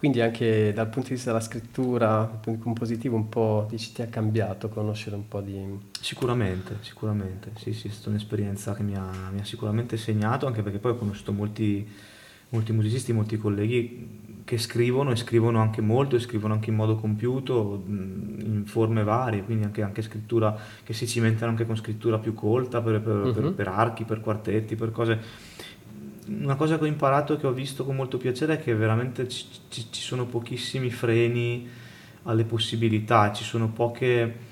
Quindi 0.00 0.22
anche 0.22 0.72
dal 0.72 0.88
punto 0.88 1.08
di 1.08 1.14
vista 1.16 1.30
della 1.30 1.42
scrittura, 1.42 2.06
dal 2.06 2.38
punto 2.40 2.62
compositivo, 2.62 3.16
un 3.16 3.28
po' 3.28 3.66
dici, 3.68 3.92
ti 3.92 4.00
ha 4.00 4.06
cambiato 4.06 4.70
conoscere 4.70 5.14
un 5.14 5.28
po' 5.28 5.42
di... 5.42 5.62
Sicuramente, 6.00 6.78
sicuramente, 6.80 7.50
sì, 7.56 7.74
sì, 7.74 7.88
è 7.88 7.90
stata 7.90 8.08
un'esperienza 8.08 8.72
che 8.72 8.82
mi 8.82 8.96
ha, 8.96 9.10
mi 9.30 9.40
ha 9.40 9.44
sicuramente 9.44 9.98
segnato, 9.98 10.46
anche 10.46 10.62
perché 10.62 10.78
poi 10.78 10.92
ho 10.92 10.96
conosciuto 10.96 11.32
molti, 11.32 11.86
molti 12.48 12.72
musicisti, 12.72 13.12
molti 13.12 13.36
colleghi 13.36 14.42
che 14.44 14.56
scrivono 14.56 15.10
e 15.10 15.16
scrivono 15.16 15.60
anche 15.60 15.82
molto 15.82 16.16
e 16.16 16.20
scrivono 16.20 16.54
anche 16.54 16.70
in 16.70 16.76
modo 16.76 16.96
compiuto, 16.96 17.84
in 17.86 18.62
forme 18.64 19.04
varie, 19.04 19.44
quindi 19.44 19.64
anche, 19.64 19.82
anche 19.82 20.00
scrittura 20.00 20.56
che 20.82 20.94
si 20.94 21.06
cimentano 21.06 21.50
anche 21.50 21.66
con 21.66 21.76
scrittura 21.76 22.18
più 22.18 22.32
colta 22.32 22.80
per, 22.80 23.02
per, 23.02 23.16
uh-huh. 23.16 23.32
per, 23.34 23.42
mhm. 23.42 23.54
per 23.54 23.68
archi, 23.68 24.04
per 24.04 24.22
quartetti, 24.22 24.76
per 24.76 24.92
cose 24.92 25.20
una 26.38 26.54
cosa 26.54 26.78
che 26.78 26.84
ho 26.84 26.86
imparato 26.86 27.34
e 27.34 27.36
che 27.38 27.46
ho 27.46 27.52
visto 27.52 27.84
con 27.84 27.96
molto 27.96 28.16
piacere 28.16 28.54
è 28.54 28.60
che 28.60 28.74
veramente 28.74 29.28
ci, 29.28 29.44
ci, 29.68 29.86
ci 29.90 30.00
sono 30.00 30.26
pochissimi 30.26 30.90
freni 30.90 31.68
alle 32.24 32.44
possibilità, 32.44 33.32
ci 33.32 33.44
sono 33.44 33.68
poche... 33.68 34.48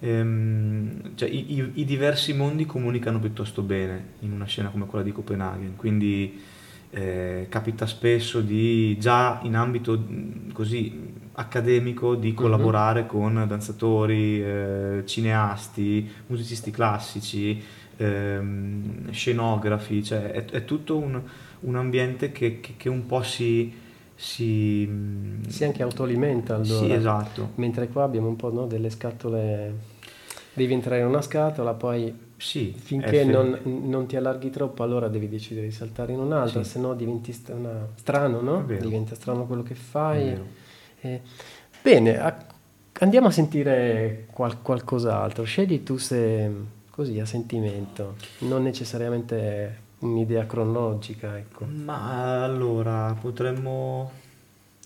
Ehm, 0.00 1.16
cioè 1.16 1.28
i, 1.28 1.54
i, 1.58 1.70
i, 1.74 1.84
diversi 1.84 2.32
mondi 2.32 2.66
comunicano 2.66 3.18
piuttosto 3.18 3.62
bene 3.62 4.10
in 4.20 4.30
una 4.30 4.44
scena 4.44 4.68
come 4.68 4.86
quella 4.86 5.04
di 5.04 5.10
Copenaghen, 5.10 5.74
quindi 5.74 6.40
eh, 6.90 7.46
capita 7.48 7.84
spesso 7.86 8.40
di 8.40 8.96
già 8.98 9.40
in 9.42 9.56
ambito 9.56 10.00
così 10.52 11.16
accademico 11.32 12.14
di 12.14 12.28
mhm. 12.28 12.34
collaborare 12.34 13.00
uh-huh. 13.00 13.06
con 13.06 13.44
danzatori, 13.48 14.42
eh, 14.42 15.02
cineasti, 15.04 16.08
musicisti 16.28 16.70
classici, 16.70 17.60
ehm, 17.98 19.10
scenografi, 19.10 20.02
cioè 20.02 20.30
è, 20.30 20.44
è 20.46 20.64
tutto 20.64 20.96
un, 20.96 21.20
un 21.60 21.76
ambiente 21.76 22.32
che, 22.32 22.60
che, 22.60 22.74
che, 22.76 22.88
un 22.88 23.04
po' 23.06 23.22
si, 23.22 23.72
si... 24.14 24.88
Si 25.46 25.64
anche 25.64 25.82
autoalimenta 25.82 26.54
allora. 26.54 26.86
Sì, 26.86 26.92
esatto. 26.92 27.50
Mentre 27.56 27.88
qua 27.88 28.04
abbiamo 28.04 28.28
un 28.28 28.36
po' 28.36 28.52
no, 28.52 28.66
delle 28.66 28.90
scatole... 28.90 29.96
Devi 30.54 30.72
entrare 30.72 31.02
in 31.02 31.06
una 31.06 31.22
scatola, 31.22 31.74
poi 31.74 32.12
sì, 32.36 32.74
finché 32.76 33.24
non, 33.24 33.60
non, 33.62 34.06
ti 34.06 34.16
allarghi 34.16 34.50
troppo 34.50 34.82
allora 34.82 35.06
devi 35.06 35.28
decidere 35.28 35.66
di 35.66 35.72
saltare 35.72 36.12
in 36.12 36.18
un'altra, 36.18 36.64
sì. 36.64 36.70
se 36.70 36.78
no 36.80 36.94
diventi 36.94 37.32
strana, 37.32 37.86
strano, 37.94 38.40
no? 38.40 38.64
Diventa 38.64 39.14
strano 39.14 39.46
quello 39.46 39.62
che 39.62 39.74
fai. 39.74 40.36
Eh, 41.00 41.20
bene, 41.80 42.18
a, 42.18 42.36
andiamo 43.00 43.28
a 43.28 43.30
sentire 43.30 44.26
qual, 44.32 44.60
qualcos'altro. 44.60 45.44
Scegli 45.44 45.84
tu 45.84 45.96
se 45.96 46.50
così 46.98 47.20
a 47.20 47.24
sentimento, 47.24 48.16
non 48.38 48.64
necessariamente 48.64 49.82
un'idea 50.00 50.46
cronologica, 50.46 51.38
ecco. 51.38 51.64
Ma 51.64 52.42
allora 52.42 53.16
potremmo, 53.20 54.10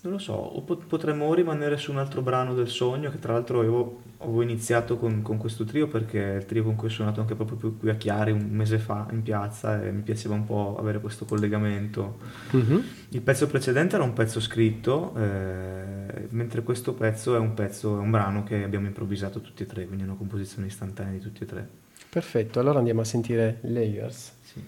non 0.02 0.12
lo 0.12 0.18
so, 0.18 0.34
o 0.34 0.60
potremmo 0.60 1.32
rimanere 1.32 1.78
su 1.78 1.90
un 1.90 1.96
altro 1.96 2.20
brano 2.20 2.52
del 2.52 2.68
sogno, 2.68 3.10
che 3.10 3.18
tra 3.18 3.32
l'altro 3.32 3.60
avevo, 3.60 4.02
avevo 4.18 4.42
iniziato 4.42 4.98
con, 4.98 5.22
con, 5.22 5.38
questo 5.38 5.64
trio 5.64 5.88
perché 5.88 6.34
è 6.34 6.36
il 6.36 6.44
trio 6.44 6.64
con 6.64 6.76
cui 6.76 6.88
ho 6.88 6.90
suonato 6.90 7.22
anche 7.22 7.34
proprio 7.34 7.72
qui 7.78 7.88
a 7.88 7.94
Chiari 7.94 8.30
un 8.30 8.46
mese 8.50 8.78
fa 8.78 9.06
in 9.10 9.22
piazza 9.22 9.82
e 9.82 9.90
mi 9.90 10.02
piaceva 10.02 10.34
un 10.34 10.44
po' 10.44 10.76
avere 10.78 11.00
questo 11.00 11.24
collegamento. 11.24 12.18
Mm-hmm. 12.54 12.78
Il 13.08 13.22
pezzo 13.22 13.46
precedente 13.46 13.94
era 13.94 14.04
un 14.04 14.12
pezzo 14.12 14.38
scritto, 14.38 15.14
eh, 15.16 16.26
mentre 16.28 16.62
questo 16.62 16.92
pezzo 16.92 17.34
è 17.34 17.38
un 17.38 17.54
pezzo, 17.54 17.96
è 17.96 18.00
un 18.00 18.10
brano 18.10 18.44
che 18.44 18.62
abbiamo 18.62 18.86
improvvisato 18.86 19.40
tutti 19.40 19.62
e 19.62 19.66
tre, 19.66 19.86
quindi 19.86 20.02
è 20.04 20.06
una 20.06 20.16
composizione 20.16 20.66
istantanea 20.66 21.12
di 21.12 21.20
tutti 21.20 21.44
e 21.44 21.46
tre. 21.46 21.81
Perfetto, 22.12 22.60
allora 22.60 22.78
andiamo 22.78 23.00
a 23.00 23.04
sentire 23.04 23.56
Layers. 23.62 24.32
Sì. 24.42 24.62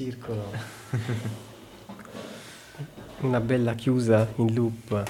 Circolo, 0.00 0.50
una 3.20 3.40
bella 3.40 3.74
chiusa 3.74 4.32
in 4.36 4.54
loop. 4.54 5.02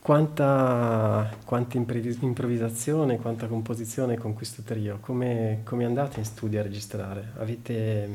Quanta, 0.00 1.36
quanta 1.44 1.76
improvvisazione, 1.76 3.18
quanta 3.18 3.48
composizione 3.48 4.16
con 4.16 4.32
questo 4.32 4.62
trio? 4.62 4.96
Come, 5.02 5.60
come 5.64 5.84
andate 5.84 6.20
in 6.20 6.24
studio 6.24 6.58
a 6.58 6.62
registrare? 6.62 7.32
Avete, 7.36 8.08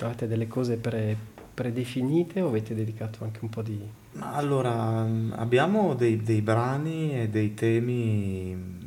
avete 0.00 0.26
delle 0.26 0.46
cose 0.46 0.76
pre, 0.76 1.16
predefinite 1.54 2.42
o 2.42 2.48
avete 2.48 2.74
dedicato 2.74 3.24
anche 3.24 3.38
un 3.40 3.48
po' 3.48 3.62
di... 3.62 3.80
Allora, 4.18 5.08
abbiamo 5.30 5.94
dei, 5.94 6.20
dei 6.20 6.42
brani 6.42 7.18
e 7.18 7.30
dei 7.30 7.54
temi 7.54 8.78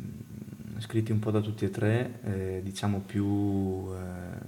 scritti 0.82 1.12
un 1.12 1.20
po' 1.20 1.32
da 1.32 1.40
tutti 1.40 1.66
e 1.66 1.70
tre, 1.70 2.20
eh, 2.24 2.62
diciamo 2.64 3.02
più, 3.06 3.88
eh, 3.94 4.41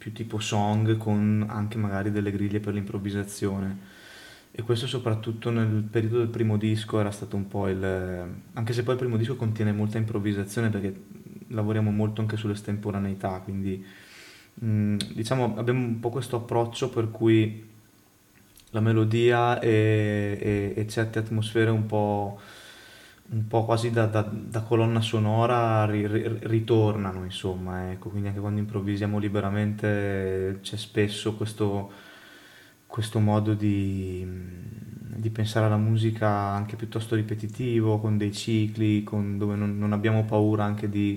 più 0.00 0.12
tipo 0.14 0.38
song 0.38 0.96
con 0.96 1.44
anche 1.46 1.76
magari 1.76 2.10
delle 2.10 2.30
griglie 2.30 2.58
per 2.58 2.72
l'improvvisazione. 2.72 3.98
E 4.50 4.62
questo 4.62 4.86
soprattutto 4.86 5.50
nel 5.50 5.82
periodo 5.90 6.18
del 6.18 6.28
primo 6.28 6.56
disco 6.56 6.98
era 6.98 7.10
stato 7.10 7.36
un 7.36 7.46
po' 7.48 7.68
il... 7.68 7.84
anche 8.54 8.72
se 8.72 8.82
poi 8.82 8.94
il 8.94 9.00
primo 9.00 9.18
disco 9.18 9.36
contiene 9.36 9.72
molta 9.72 9.98
improvvisazione 9.98 10.70
perché 10.70 11.02
lavoriamo 11.48 11.90
molto 11.90 12.22
anche 12.22 12.38
sull'estemporaneità, 12.38 13.40
quindi 13.44 13.84
mm, 14.64 14.96
diciamo 15.12 15.54
abbiamo 15.58 15.84
un 15.84 16.00
po' 16.00 16.08
questo 16.08 16.36
approccio 16.36 16.88
per 16.88 17.10
cui 17.10 17.68
la 18.70 18.80
melodia 18.80 19.60
e, 19.60 20.38
e, 20.40 20.80
e 20.80 20.88
certe 20.88 21.18
atmosfere 21.18 21.70
un 21.70 21.84
po' 21.84 22.40
un 23.32 23.46
po' 23.46 23.64
quasi 23.64 23.90
da, 23.90 24.06
da, 24.06 24.22
da 24.22 24.62
colonna 24.62 25.00
sonora 25.00 25.84
ri, 25.86 26.06
ri, 26.06 26.38
ritornano, 26.42 27.24
insomma, 27.24 27.92
ecco, 27.92 28.08
quindi 28.08 28.28
anche 28.28 28.40
quando 28.40 28.58
improvvisiamo 28.58 29.18
liberamente 29.18 30.58
c'è 30.62 30.76
spesso 30.76 31.36
questo, 31.36 31.92
questo 32.86 33.20
modo 33.20 33.54
di, 33.54 34.26
di, 34.26 35.30
pensare 35.30 35.66
alla 35.66 35.76
musica 35.76 36.28
anche 36.28 36.74
piuttosto 36.74 37.14
ripetitivo, 37.14 38.00
con 38.00 38.18
dei 38.18 38.32
cicli, 38.32 39.04
con, 39.04 39.38
dove 39.38 39.54
non, 39.54 39.78
non, 39.78 39.92
abbiamo 39.92 40.24
paura 40.24 40.64
anche 40.64 40.88
di 40.88 41.16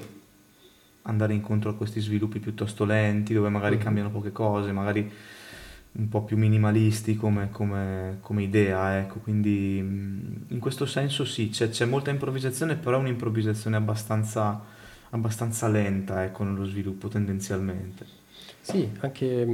andare 1.04 1.34
incontro 1.34 1.72
a 1.72 1.76
questi 1.76 2.00
sviluppi 2.00 2.40
piuttosto 2.40 2.86
lenti, 2.86 3.34
dove 3.34 3.50
magari 3.50 3.76
mm-hmm. 3.76 3.84
cambiano 3.84 4.12
poche 4.12 4.32
cose, 4.32 4.72
magari 4.72 5.12
un 5.96 6.10
po' 6.10 6.24
più 6.24 6.38
minimalisti 6.38 7.16
come, 7.16 7.50
come, 7.52 8.18
come 8.22 8.44
idea, 8.44 9.00
ecco, 9.00 9.20
quindi 9.20 9.78
in 9.78 10.60
questo 10.60 10.86
senso 10.86 11.24
sì, 11.26 11.50
c'è, 11.50 11.70
c'è 11.70 11.86
molta 11.86 12.10
improvvisazione, 12.10 12.76
però 12.76 12.98
è 12.98 13.00
un'improvvisazione 13.02 13.76
abbastanza, 13.76 14.60
abbastanza 15.12 15.68
lenta, 15.68 16.24
ecco, 16.24 16.44
nello 16.44 16.66
sviluppo 16.66 17.08
tendenzialmente. 17.10 18.22
Sì, 18.62 18.92
anche 19.02 19.46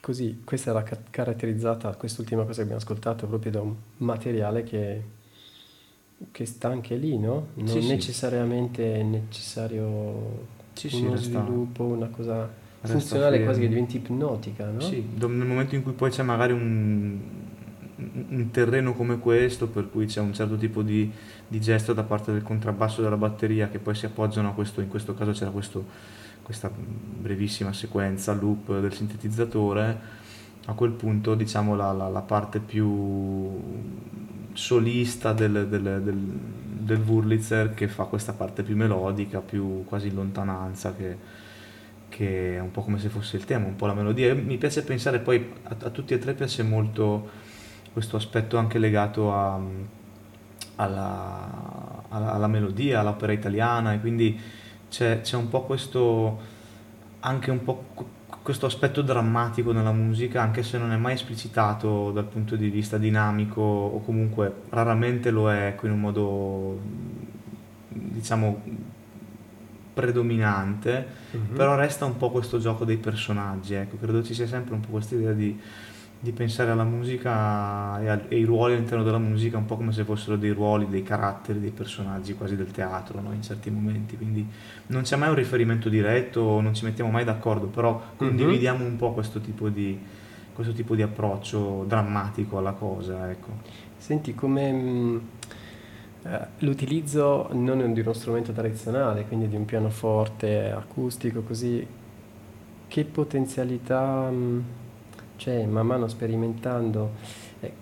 così, 0.00 0.40
questa 0.44 0.70
era 0.70 0.82
ca- 0.82 1.02
caratterizzata, 1.10 1.94
quest'ultima 1.96 2.42
cosa 2.42 2.56
che 2.56 2.62
abbiamo 2.62 2.80
ascoltato, 2.80 3.26
proprio 3.26 3.50
da 3.52 3.60
un 3.60 3.74
materiale 3.98 4.62
che, 4.64 5.02
che 6.32 6.46
sta 6.46 6.68
anche 6.68 6.96
lì, 6.96 7.18
no? 7.18 7.48
Non 7.54 7.86
sì, 7.86 7.86
necessariamente 7.86 8.94
è 8.96 9.02
necessario 9.02 10.46
sì, 10.74 10.88
uno 10.90 11.16
sviluppo, 11.16 11.84
una 11.84 12.08
cosa 12.08 12.48
funzionale 12.80 13.42
quasi 13.42 13.60
che 13.60 13.68
diventi 13.68 13.96
ipnotica, 13.96 14.70
no? 14.70 14.80
Sì, 14.80 15.04
nel 15.16 15.46
momento 15.46 15.74
in 15.74 15.82
cui 15.82 15.92
poi 15.92 16.10
c'è 16.10 16.22
magari 16.22 16.52
un, 16.52 17.18
un 18.28 18.50
terreno 18.50 18.94
come 18.94 19.18
questo, 19.18 19.66
per 19.68 19.90
cui 19.90 20.06
c'è 20.06 20.20
un 20.20 20.32
certo 20.32 20.56
tipo 20.56 20.82
di, 20.82 21.10
di, 21.46 21.60
gesto 21.60 21.92
da 21.92 22.04
parte 22.04 22.32
del 22.32 22.42
contrabbasso 22.42 23.02
della 23.02 23.16
batteria 23.16 23.68
che 23.68 23.78
poi 23.78 23.94
si 23.94 24.06
appoggiano 24.06 24.48
a 24.48 24.52
questo, 24.52 24.80
in 24.80 24.88
questo 24.88 25.14
caso 25.14 25.32
c'era 25.32 25.50
questo, 25.50 25.84
questa 26.42 26.70
brevissima 26.70 27.72
sequenza, 27.72 28.32
loop 28.32 28.80
del 28.80 28.92
sintetizzatore, 28.92 29.98
a 30.66 30.72
quel 30.74 30.92
punto 30.92 31.34
diciamo 31.34 31.74
la, 31.74 31.92
la, 31.92 32.08
la 32.08 32.20
parte 32.20 32.60
più 32.60 33.60
solista 34.52 35.32
del, 35.32 35.66
del, 35.68 36.02
del, 36.02 36.16
del 36.16 37.00
Wurlitzer 37.00 37.74
che 37.74 37.88
fa 37.88 38.04
questa 38.04 38.32
parte 38.32 38.62
più 38.62 38.76
melodica, 38.76 39.40
più 39.40 39.84
quasi 39.84 40.08
in 40.08 40.14
lontananza 40.14 40.94
che, 40.94 41.16
che 42.08 42.56
è 42.56 42.60
un 42.60 42.70
po' 42.70 42.82
come 42.82 42.98
se 42.98 43.08
fosse 43.08 43.36
il 43.36 43.44
tema, 43.44 43.66
un 43.66 43.76
po' 43.76 43.86
la 43.86 43.94
melodia. 43.94 44.34
Mi 44.34 44.56
piace 44.56 44.82
pensare 44.82 45.18
poi 45.20 45.52
a, 45.64 45.76
a 45.84 45.90
tutti 45.90 46.14
e 46.14 46.18
tre 46.18 46.34
piace 46.34 46.62
molto 46.62 47.46
questo 47.92 48.16
aspetto 48.16 48.56
anche 48.56 48.78
legato 48.78 49.32
a, 49.34 49.60
alla, 50.76 52.04
alla, 52.08 52.32
alla, 52.32 52.46
melodia, 52.46 53.00
all'opera 53.00 53.32
italiana 53.32 53.92
e 53.92 54.00
quindi 54.00 54.38
c'è, 54.88 55.20
c'è 55.20 55.36
un 55.36 55.48
po' 55.48 55.62
questo 55.62 56.56
anche 57.20 57.50
un 57.50 57.64
po' 57.64 57.84
questo 58.42 58.66
aspetto 58.66 59.02
drammatico 59.02 59.72
nella 59.72 59.92
musica, 59.92 60.40
anche 60.40 60.62
se 60.62 60.78
non 60.78 60.92
è 60.92 60.96
mai 60.96 61.14
esplicitato 61.14 62.10
dal 62.12 62.24
punto 62.24 62.56
di 62.56 62.70
vista 62.70 62.96
dinamico 62.96 63.60
o 63.60 64.00
comunque 64.00 64.62
raramente 64.70 65.30
lo 65.30 65.50
è 65.52 65.66
ecco, 65.66 65.86
in 65.86 65.92
un 65.92 66.00
modo 66.00 66.80
diciamo 67.88 68.62
predominante, 69.98 71.06
mm-hmm. 71.36 71.56
però 71.56 71.74
resta 71.74 72.04
un 72.04 72.16
po' 72.16 72.30
questo 72.30 72.60
gioco 72.60 72.84
dei 72.84 72.98
personaggi, 72.98 73.74
ecco, 73.74 73.96
credo 73.96 74.22
ci 74.22 74.32
sia 74.32 74.46
sempre 74.46 74.74
un 74.74 74.80
po' 74.80 74.90
questa 74.90 75.16
idea 75.16 75.32
di, 75.32 75.58
di 76.20 76.30
pensare 76.30 76.70
alla 76.70 76.84
musica 76.84 78.00
e, 78.00 78.08
ai 78.08 78.44
ruoli 78.44 78.74
all'interno 78.74 79.02
della 79.02 79.18
musica 79.18 79.56
un 79.56 79.64
po' 79.64 79.76
come 79.76 79.90
se 79.90 80.04
fossero 80.04 80.36
dei 80.36 80.50
ruoli, 80.50 80.86
dei 80.88 81.02
caratteri, 81.02 81.58
dei 81.58 81.72
personaggi 81.72 82.34
quasi 82.34 82.54
del 82.54 82.70
teatro 82.70 83.20
no? 83.20 83.32
in 83.32 83.42
certi 83.42 83.70
momenti, 83.70 84.16
quindi 84.16 84.46
non 84.86 85.02
c'è 85.02 85.16
mai 85.16 85.30
un 85.30 85.34
riferimento 85.34 85.88
diretto, 85.88 86.60
non 86.60 86.74
ci 86.74 86.84
mettiamo 86.84 87.10
mai 87.10 87.24
d'accordo, 87.24 87.66
però 87.66 87.94
mhm. 87.94 88.16
condividiamo 88.16 88.84
un 88.84 88.94
po' 88.94 89.12
questo 89.12 89.40
tipo 89.40 89.68
di, 89.68 89.98
questo 90.52 90.72
tipo 90.72 90.94
di 90.94 91.02
approccio 91.02 91.84
drammatico 91.88 92.56
alla 92.58 92.72
cosa. 92.72 93.28
Ecco. 93.28 93.48
Senti, 93.96 94.32
come 94.32 94.72
mm, 94.72 95.18
l'utilizzo 96.58 97.48
non 97.52 97.92
di 97.92 98.00
uno 98.00 98.12
strumento 98.12 98.52
tradizionale, 98.52 99.24
quindi 99.24 99.48
di 99.48 99.56
un 99.56 99.64
pianoforte 99.64 100.70
acustico, 100.70 101.42
così, 101.42 101.86
che 102.86 103.04
potenzialità 103.04 104.28
mm, 104.30 104.60
c'è 105.36 105.64
man 105.64 105.86
mano 105.86 106.08
sperimentando? 106.08 107.12
Eh, 107.60 107.74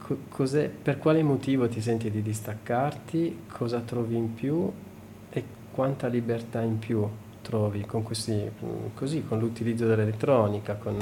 per 0.82 0.98
quale 0.98 1.22
motivo 1.22 1.68
ti 1.68 1.80
senti 1.80 2.10
di 2.10 2.22
distaccarti? 2.22 3.44
Cosa 3.50 3.80
trovi 3.80 4.16
in 4.16 4.34
più? 4.34 4.70
E 5.30 5.44
quanta 5.72 6.06
libertà 6.06 6.60
in 6.60 6.78
più 6.78 7.06
trovi 7.42 7.84
con, 7.84 8.02
questi, 8.02 8.32
mm, 8.32 8.86
così, 8.94 9.24
con 9.24 9.38
l'utilizzo 9.38 9.86
dell'elettronica? 9.86 10.74
Con, 10.74 10.96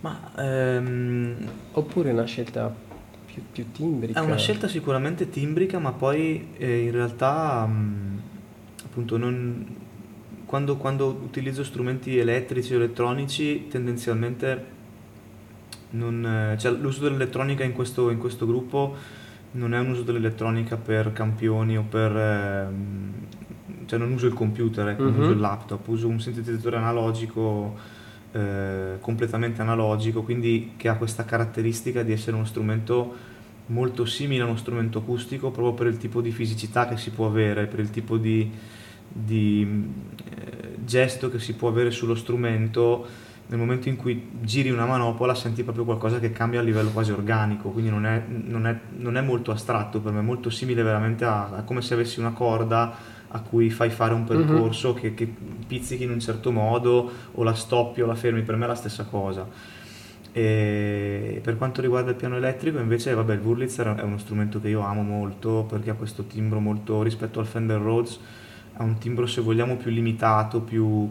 Ma, 0.00 0.32
ehm... 0.36 1.48
Oppure 1.72 2.10
una 2.10 2.24
scelta 2.24 2.86
più, 3.40 3.64
più 3.64 3.72
timbrica. 3.72 4.20
È 4.20 4.24
una 4.24 4.36
scelta 4.36 4.68
sicuramente 4.68 5.28
timbrica, 5.28 5.78
ma 5.78 5.92
poi 5.92 6.48
eh, 6.56 6.82
in 6.82 6.90
realtà 6.90 7.66
mh, 7.66 7.72
mm, 7.72 8.18
appunto 8.84 9.16
non, 9.16 9.66
quando, 10.46 10.76
quando, 10.76 11.06
utilizzo 11.06 11.64
strumenti 11.64 12.18
elettrici 12.18 12.74
o 12.74 12.76
elettronici 12.76 13.68
tendenzialmente 13.68 14.76
non, 15.90 16.56
cioè, 16.58 16.72
l'uso 16.72 17.02
dell'elettronica 17.02 17.64
in 17.64 17.72
questo, 17.72 18.10
in 18.10 18.18
questo, 18.18 18.46
gruppo 18.46 18.96
non 19.52 19.72
è 19.74 19.78
un 19.78 19.90
uso 19.90 20.02
dell'elettronica 20.02 20.76
per 20.76 21.12
campioni 21.12 21.78
o 21.78 21.84
per... 21.88 22.16
Eh, 22.16 23.26
cioè 23.86 23.98
non 23.98 24.12
uso 24.12 24.26
il 24.26 24.34
computer, 24.34 24.86
ecco, 24.88 25.04
mm-hmm. 25.04 25.12
non 25.12 25.22
uso 25.22 25.30
il 25.30 25.38
laptop, 25.38 25.88
uso 25.88 26.08
un 26.08 26.20
sintetizzatore 26.20 26.76
analogico 26.76 27.74
eh, 28.32 28.98
completamente 29.00 29.62
analogico, 29.62 30.22
quindi 30.22 30.72
che 30.76 30.88
ha 30.88 30.96
questa 30.96 31.24
caratteristica 31.24 32.02
di 32.02 32.12
essere 32.12 32.36
uno 32.36 32.44
strumento 32.44 33.27
molto 33.68 34.04
simile 34.04 34.42
a 34.42 34.46
uno 34.46 34.56
strumento 34.56 34.98
acustico 34.98 35.50
proprio 35.50 35.72
per 35.72 35.86
il 35.86 35.96
tipo 35.96 36.20
di 36.20 36.30
fisicità 36.30 36.86
che 36.86 36.96
si 36.96 37.10
può 37.10 37.26
avere, 37.26 37.66
per 37.66 37.80
il 37.80 37.90
tipo 37.90 38.16
di, 38.16 38.50
di 39.08 39.66
eh, 40.30 40.74
gesto 40.84 41.30
che 41.30 41.38
si 41.38 41.54
può 41.54 41.68
avere 41.68 41.90
sullo 41.90 42.14
strumento 42.14 43.06
nel 43.48 43.58
momento 43.58 43.88
in 43.88 43.96
cui 43.96 44.28
giri 44.42 44.70
una 44.70 44.84
manopola 44.84 45.34
senti 45.34 45.62
proprio 45.62 45.84
qualcosa 45.84 46.18
che 46.18 46.32
cambia 46.32 46.60
a 46.60 46.62
livello 46.62 46.90
quasi 46.90 47.12
organico, 47.12 47.70
quindi 47.70 47.90
non 47.90 48.04
è, 48.04 48.22
non 48.26 48.66
è, 48.66 48.78
non 48.96 49.16
è 49.16 49.22
molto 49.22 49.52
astratto 49.52 50.00
per 50.00 50.12
me, 50.12 50.18
è 50.18 50.22
molto 50.22 50.50
simile 50.50 50.82
veramente 50.82 51.24
a, 51.24 51.48
a 51.48 51.62
come 51.62 51.80
se 51.80 51.94
avessi 51.94 52.20
una 52.20 52.32
corda 52.32 53.16
a 53.28 53.40
cui 53.40 53.70
fai 53.70 53.90
fare 53.90 54.12
un 54.12 54.20
mhm. 54.20 54.26
percorso 54.26 54.92
mm-hmm. 54.92 55.00
che, 55.00 55.14
che, 55.14 55.34
pizzichi 55.66 56.04
in 56.04 56.10
un 56.10 56.20
certo 56.20 56.50
modo 56.50 57.10
o 57.32 57.42
la 57.42 57.54
stoppi 57.54 58.02
o 58.02 58.06
la 58.06 58.14
fermi, 58.14 58.42
per 58.42 58.56
me 58.56 58.64
è 58.64 58.68
la 58.68 58.74
stessa 58.74 59.04
cosa. 59.04 59.46
E 60.32 61.40
per 61.42 61.56
quanto 61.56 61.80
riguarda 61.80 62.10
il 62.10 62.16
piano 62.16 62.36
elettrico 62.36 62.78
invece 62.78 63.14
vabbè, 63.14 63.34
il 63.34 63.40
Wurlitzer 63.40 63.94
è 63.94 64.02
uno 64.02 64.18
strumento 64.18 64.60
che 64.60 64.68
io 64.68 64.80
amo 64.80 65.02
molto 65.02 65.66
perché 65.68 65.90
ha 65.90 65.94
questo 65.94 66.24
timbro 66.24 66.60
molto 66.60 67.02
rispetto 67.02 67.40
al 67.40 67.46
Fender 67.46 67.80
Rhodes, 67.80 68.20
ha 68.74 68.82
un 68.82 68.98
timbro 68.98 69.26
se 69.26 69.40
vogliamo 69.40 69.76
più 69.76 69.90
limitato, 69.90 70.60
più, 70.60 71.10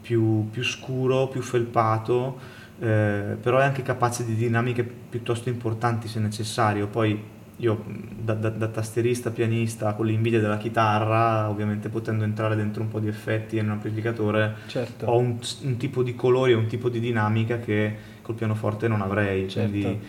più, 0.00 0.48
più 0.50 0.64
scuro, 0.64 1.28
più 1.28 1.42
felpato, 1.42 2.38
eh, 2.80 3.36
però 3.40 3.58
è 3.58 3.64
anche 3.64 3.82
capace 3.82 4.24
di 4.24 4.34
dinamiche 4.34 4.82
piuttosto 4.84 5.48
importanti 5.48 6.08
se 6.08 6.18
necessario. 6.18 6.86
Poi 6.88 7.32
io 7.58 7.84
da, 7.86 8.34
da, 8.34 8.48
da 8.50 8.66
tastierista, 8.66 9.30
pianista, 9.30 9.94
con 9.94 10.06
l'invidia 10.06 10.40
della 10.40 10.56
chitarra, 10.56 11.48
ovviamente 11.48 11.88
potendo 11.88 12.24
entrare 12.24 12.56
dentro 12.56 12.82
un 12.82 12.88
po' 12.88 12.98
di 12.98 13.06
effetti 13.06 13.58
in 13.58 13.66
un 13.66 13.72
amplificatore, 13.72 14.56
certo. 14.66 15.06
ho 15.06 15.18
un, 15.18 15.38
un 15.62 15.76
tipo 15.76 16.02
di 16.02 16.14
colori 16.16 16.52
e 16.52 16.54
un 16.56 16.66
tipo 16.66 16.88
di 16.88 16.98
dinamica 16.98 17.58
che 17.58 18.12
col 18.24 18.34
pianoforte 18.34 18.88
non 18.88 19.02
avrei. 19.02 19.48
Certo. 19.48 19.70
Quindi, 19.70 20.00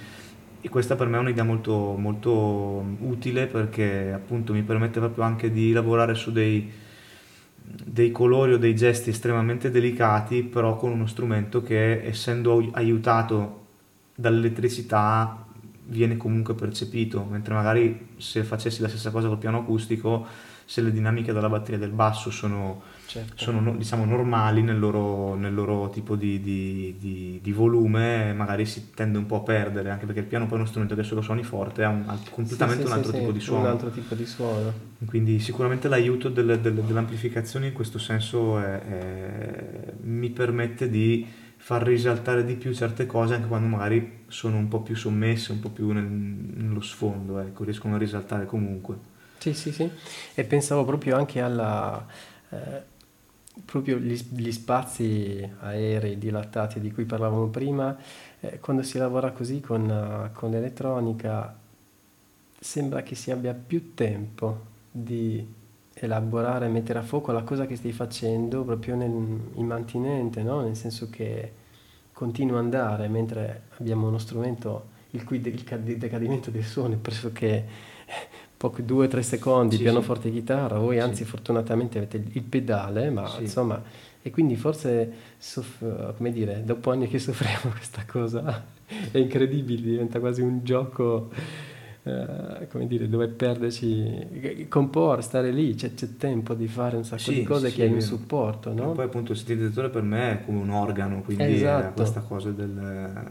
e 0.61 0.69
questa 0.69 0.95
per 0.95 1.07
me 1.07 1.17
è 1.17 1.19
un'idea 1.19 1.43
molto, 1.43 1.95
molto 1.95 2.83
utile 3.01 3.45
perché 3.45 4.11
appunto 4.11 4.51
mi 4.51 4.63
permette 4.63 4.99
proprio 4.99 5.23
anche 5.23 5.51
di 5.51 5.71
lavorare 5.71 6.15
su 6.15 6.31
dei, 6.31 6.71
dei 7.61 8.09
colori 8.09 8.53
o 8.53 8.57
dei 8.57 8.75
gesti 8.75 9.11
estremamente 9.11 9.69
delicati, 9.69 10.41
però 10.41 10.75
con 10.75 10.91
uno 10.91 11.05
strumento 11.05 11.61
che 11.61 12.03
essendo 12.03 12.67
aiutato 12.71 13.65
dall'elettricità 14.15 15.45
viene 15.87 16.17
comunque 16.17 16.55
percepito, 16.55 17.23
mentre 17.29 17.53
magari 17.53 18.07
se 18.17 18.43
facessi 18.43 18.81
la 18.81 18.87
stessa 18.87 19.11
cosa 19.11 19.27
col 19.27 19.37
piano 19.37 19.59
acustico, 19.59 20.25
se 20.65 20.81
le 20.81 20.91
dinamiche 20.91 21.31
della 21.31 21.47
batteria 21.47 21.77
del 21.77 21.91
basso 21.91 22.31
sono, 22.31 22.81
certo. 23.05 23.33
sono 23.35 23.75
diciamo, 23.77 24.03
normali 24.03 24.63
nel 24.63 24.79
loro, 24.79 25.35
nel 25.35 25.53
loro 25.53 25.89
tipo 25.89 26.15
di, 26.15 26.41
di, 26.41 26.95
di, 26.97 27.39
di, 27.41 27.51
volume, 27.51 28.33
magari 28.33 28.65
si 28.65 28.91
tende 28.93 29.19
un 29.19 29.27
po' 29.27 29.37
a 29.37 29.41
perdere, 29.41 29.91
anche 29.91 30.05
perché 30.05 30.21
il 30.21 30.25
piano 30.25 30.45
poi 30.45 30.53
è 30.53 30.57
uno 30.57 30.65
strumento 30.65 30.95
che 30.95 31.03
solo 31.03 31.21
suoni 31.21 31.43
forte, 31.43 31.83
ha 31.83 31.89
un, 31.89 32.03
ha 32.07 32.17
completamente 32.31 32.83
sì, 32.83 32.91
un, 32.91 32.97
altro 32.97 33.11
sì, 33.11 33.17
tipo 33.19 33.39
sì, 33.39 33.51
un 33.51 33.65
altro 33.65 33.89
tipo 33.91 34.15
di 34.15 34.25
suono. 34.25 34.73
Quindi 35.05 35.39
sicuramente 35.39 35.87
l'aiuto 35.87 36.29
del, 36.29 36.59
del, 36.59 36.73
dell'amplificazione 36.73 37.67
in 37.67 37.73
questo 37.73 37.99
senso 37.99 38.59
è, 38.59 38.79
è, 38.79 39.93
mi 40.01 40.31
permette 40.31 40.89
di 40.89 41.27
far 41.57 41.83
risaltare 41.83 42.43
di 42.43 42.55
più 42.55 42.73
certe 42.73 43.05
cose 43.05 43.35
anche 43.35 43.47
quando 43.47 43.67
magari 43.67 44.23
sono 44.27 44.57
un 44.57 44.67
po' 44.67 44.81
più 44.81 44.95
sommesse, 44.95 45.51
un 45.51 45.59
po' 45.59 45.69
più 45.69 45.91
nel, 45.91 46.03
nello 46.03 46.81
sfondo, 46.81 47.39
ecco, 47.39 47.63
riescono 47.63 47.95
a 47.95 47.97
risaltare 47.99 48.45
comunque. 48.45 49.13
Sì, 49.37 49.53
sì, 49.53 49.71
sì. 49.71 49.89
E 50.33 50.43
pensavo 50.43 50.85
proprio 50.85 51.15
anche 51.15 51.41
alla... 51.41 52.05
Eh, 52.49 52.93
proprio 53.63 53.97
gli, 53.97 54.13
gli, 54.31 54.51
spazi 54.51 55.49
aerei 55.61 56.17
dilatati 56.17 56.79
di 56.79 56.91
cui 56.91 57.05
parlavamo 57.05 57.47
prima, 57.47 57.95
eh, 58.41 58.59
quando 58.59 58.83
si 58.83 58.97
lavora 58.97 59.31
così 59.31 59.61
con, 59.61 59.89
uh, 59.89 60.37
con 60.37 60.51
l'elettronica 60.51 61.57
sembra 62.59 63.03
che 63.03 63.15
si 63.15 63.31
abbia 63.31 63.53
più 63.53 63.93
tempo 63.93 64.73
di 64.91 65.45
elaborare, 65.93 66.67
mettere 66.67 66.99
a 66.99 67.03
fuoco 67.03 67.31
la 67.31 67.43
cosa 67.43 67.65
che 67.65 67.75
stai 67.75 67.91
facendo 67.93 68.63
proprio 68.63 68.95
nel 68.95 69.11
immantinente, 69.55 70.41
no? 70.43 70.61
nel 70.61 70.75
senso 70.75 71.09
che 71.09 71.53
continua 72.11 72.57
ad 72.57 72.65
andare 72.65 73.07
mentre 73.07 73.63
abbiamo 73.77 74.07
uno 74.07 74.17
strumento 74.17 74.93
il 75.11 75.23
cui 75.23 75.39
de- 75.39 75.49
il 75.49 75.97
decadimento 75.97 76.49
del 76.51 76.63
suono 76.63 76.95
è 76.95 76.97
pressoché 76.97 77.65
poco, 78.57 78.81
due 78.81 79.05
o 79.05 79.09
tre 79.09 79.21
secondi, 79.21 79.75
sì, 79.77 79.83
pianoforte 79.83 80.29
sì. 80.29 80.35
chitarra, 80.35 80.77
voi 80.77 80.99
anzi 80.99 81.23
fortunatamente 81.23 81.97
avete 81.97 82.23
il 82.31 82.43
pedale, 82.43 83.09
ma 83.09 83.29
insomma, 83.39 83.81
e 84.21 84.31
quindi 84.31 84.55
forse, 84.55 85.11
soff- 85.37 86.15
come 86.15 86.31
dire, 86.31 86.63
dopo 86.65 86.91
anni 86.91 87.07
che 87.07 87.19
soffriamo 87.19 87.73
questa 87.73 88.03
cosa 88.07 88.65
è 89.11 89.17
incredibile, 89.17 89.81
diventa 89.81 90.19
quasi 90.19 90.41
un 90.41 90.61
gioco 90.63 91.29
eh, 92.07 92.67
come 92.69 92.85
dire, 92.85 93.09
dove 93.09 93.27
perderci, 93.27 94.67
comporre, 94.69 95.23
stare 95.23 95.49
lì, 95.49 95.73
c'è, 95.73 95.95
c'è, 95.95 96.17
tempo 96.17 96.53
di 96.53 96.67
fare 96.67 96.97
un 96.97 97.03
sacco 97.03 97.21
sì, 97.21 97.33
di 97.33 97.43
cose 97.43 97.69
sì, 97.69 97.75
che 97.77 97.83
hai 97.83 97.91
un 97.91 98.01
supporto, 98.01 98.73
no? 98.73 98.91
E 98.91 98.95
poi 98.95 99.05
appunto 99.05 99.31
il 99.31 99.39
sintetizzatore 99.39 99.89
per 99.89 100.03
me 100.03 100.31
è 100.33 100.45
come 100.45 100.59
un 100.59 100.69
organo, 100.69 101.21
quindi 101.23 101.55
esatto. 101.55 101.93
questa 101.93 102.19
cosa 102.21 102.51
del, 102.51 103.23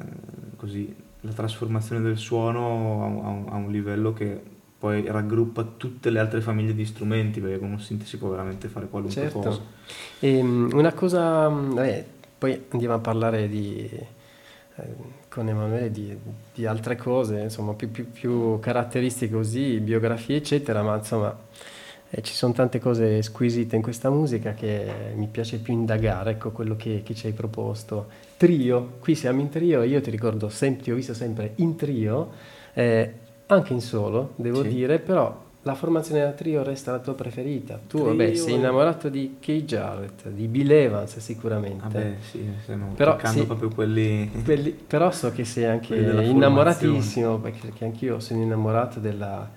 così, 0.57 0.93
la 1.21 1.31
trasformazione 1.31 2.03
del 2.03 2.17
suono 2.17 3.23
a 3.25 3.29
un, 3.29 3.45
a 3.49 3.55
un 3.55 3.71
livello 3.71 4.13
che 4.13 4.41
poi 4.85 5.03
raggruppa 5.07 5.67
tutte 5.79 6.11
le 6.11 6.19
altre 6.19 6.43
famiglie 6.43 6.75
di 6.75 6.85
strumenti, 6.85 7.41
perché 7.41 7.59
con 7.59 7.71
un 7.71 7.81
synth 7.81 8.05
si 8.05 8.19
può 8.19 8.29
veramente 8.29 8.69
fare 8.69 8.87
qualunque 8.87 9.23
certo. 9.23 9.39
cosa. 9.39 9.61
E, 10.19 10.37
ehm, 10.37 10.73
una 10.75 10.93
cosa, 10.93 11.49
vabbè, 11.49 12.05
poi 12.37 12.65
andiamo 12.69 12.93
a 12.93 12.99
parlare 12.99 13.49
di 13.49 13.89
eh, 14.77 14.83
con 15.31 15.49
Emanuele 15.49 15.91
di, 15.91 16.15
di, 16.53 16.67
altre 16.67 16.97
cose, 16.97 17.41
insomma, 17.41 17.73
più, 17.73 17.91
più, 17.91 18.11
più, 18.11 18.61
caratteristiche 18.61 19.33
così, 19.33 19.81
biografie, 19.81 20.37
eccetera, 20.37 20.83
ma 20.83 20.97
insomma 20.97 21.35
eh, 22.11 22.21
ci 22.21 22.35
sono 22.35 22.53
tante 22.53 22.79
cose 22.79 23.23
squisite 23.23 23.77
in 23.77 23.81
questa 23.81 24.11
musica 24.11 24.53
che 24.53 25.15
mi 25.15 25.29
piace 25.29 25.61
più 25.61 25.73
indagare, 25.73 26.33
ecco 26.33 26.51
quello 26.51 26.77
che, 26.77 27.01
che 27.03 27.15
ci 27.15 27.27
hai 27.27 27.33
proposto. 27.33 28.09
Trio, 28.37 28.97
qui 29.01 29.15
siamo 29.15 29.41
in 29.41 29.49
trio, 29.49 29.83
io 29.83 30.03
ti 30.03 30.11
ricordo, 30.11 30.51
sempre, 30.51 30.83
ti 30.83 30.91
ho 30.91 30.95
visto 30.95 31.15
sempre 31.15 31.53
in 31.57 31.75
trio, 31.75 32.33
eh, 32.75 33.23
anche 33.47 33.73
in 33.73 33.81
solo, 33.81 34.33
devo 34.37 34.63
sì. 34.63 34.69
dire, 34.69 34.99
però 34.99 35.43
la 35.63 35.75
formazione 35.75 36.21
da 36.21 36.33
trio 36.33 36.63
resta 36.63 36.93
la 36.93 36.99
tua 36.99 37.15
preferita. 37.15 37.81
Tu, 37.87 37.99
trio... 37.99 38.05
vabbè, 38.05 38.35
sei 38.35 38.55
innamorato 38.55 39.09
di 39.09 39.37
Kay 39.41 39.65
Jarrett, 39.65 40.29
di 40.29 40.47
Bill 40.47 40.71
Evans 40.71 41.19
sicuramente. 41.19 41.83
Vabbè, 41.83 42.15
sì, 42.21 42.47
stiamo 42.63 42.93
però, 42.95 43.19
sì, 43.25 43.45
proprio 43.47 43.71
quelli... 43.71 44.31
quelli... 44.45 44.71
Però 44.73 45.11
so 45.11 45.33
che 45.33 45.45
sei 45.45 45.65
anche 45.65 45.97
innamoratissimo, 45.97 47.39
perché 47.39 47.85
anch'io 47.85 48.21
sono 48.21 48.43
innamorato 48.43 49.01
della, 49.01 49.51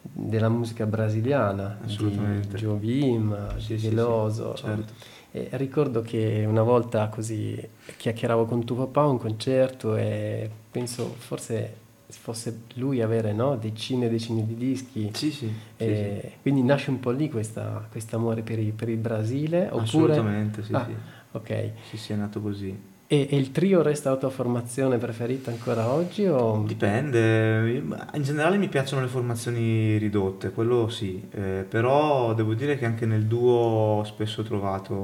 della 0.00 0.48
musica 0.48 0.86
brasiliana, 0.86 1.78
Assolutamente. 1.84 2.54
di 2.54 2.54
Jovim, 2.54 3.58
sì, 3.58 3.74
di 3.74 3.88
Veloso. 3.88 4.54
Sì, 4.56 4.64
certo. 4.64 4.92
E 5.32 5.48
ricordo 5.52 6.00
che 6.00 6.44
una 6.46 6.62
volta 6.62 7.08
così 7.08 7.56
chiacchieravo 7.96 8.46
con 8.46 8.64
tuo 8.64 8.76
papà 8.76 9.02
a 9.02 9.06
un 9.06 9.18
concerto 9.18 9.94
e 9.94 10.50
penso 10.70 11.14
forse 11.18 11.74
fosse 12.18 12.62
lui 12.74 13.00
avere 13.00 13.32
no, 13.32 13.56
decine 13.56 14.06
e 14.06 14.10
decine 14.10 14.44
di 14.46 14.56
dischi. 14.56 15.10
Sì, 15.12 15.30
sì, 15.30 15.52
sì, 15.76 15.84
sì. 15.84 16.32
Quindi 16.42 16.62
nasce 16.62 16.90
un 16.90 17.00
po' 17.00 17.10
lì 17.10 17.30
questo 17.30 17.88
amore 18.10 18.42
per, 18.42 18.58
per, 18.72 18.88
il 18.88 18.98
Brasile? 18.98 19.66
Oppure... 19.66 19.82
Assolutamente, 19.82 20.62
sì, 20.62 20.72
ah, 20.72 20.84
sì. 20.86 20.94
Ok. 21.32 21.70
Sì, 21.88 21.96
sì, 21.96 22.12
è 22.12 22.16
nato 22.16 22.40
così. 22.40 22.88
E, 23.12 23.26
e, 23.28 23.36
il 23.36 23.50
trio 23.50 23.82
resta 23.82 24.10
la 24.10 24.16
tua 24.16 24.30
formazione 24.30 24.96
preferita 24.96 25.50
ancora 25.50 25.92
oggi? 25.92 26.24
O... 26.26 26.62
Dipende, 26.64 27.82
in 28.14 28.22
generale 28.22 28.56
mi 28.56 28.68
piacciono 28.68 29.02
le 29.02 29.08
formazioni 29.08 29.96
ridotte, 29.96 30.52
quello 30.52 30.88
sì, 30.88 31.26
eh, 31.32 31.66
però 31.68 32.34
devo 32.34 32.54
dire 32.54 32.78
che 32.78 32.84
anche 32.84 33.06
nel 33.06 33.24
duo 33.24 34.02
spesso 34.04 34.42
ho 34.42 34.44
trovato 34.44 34.94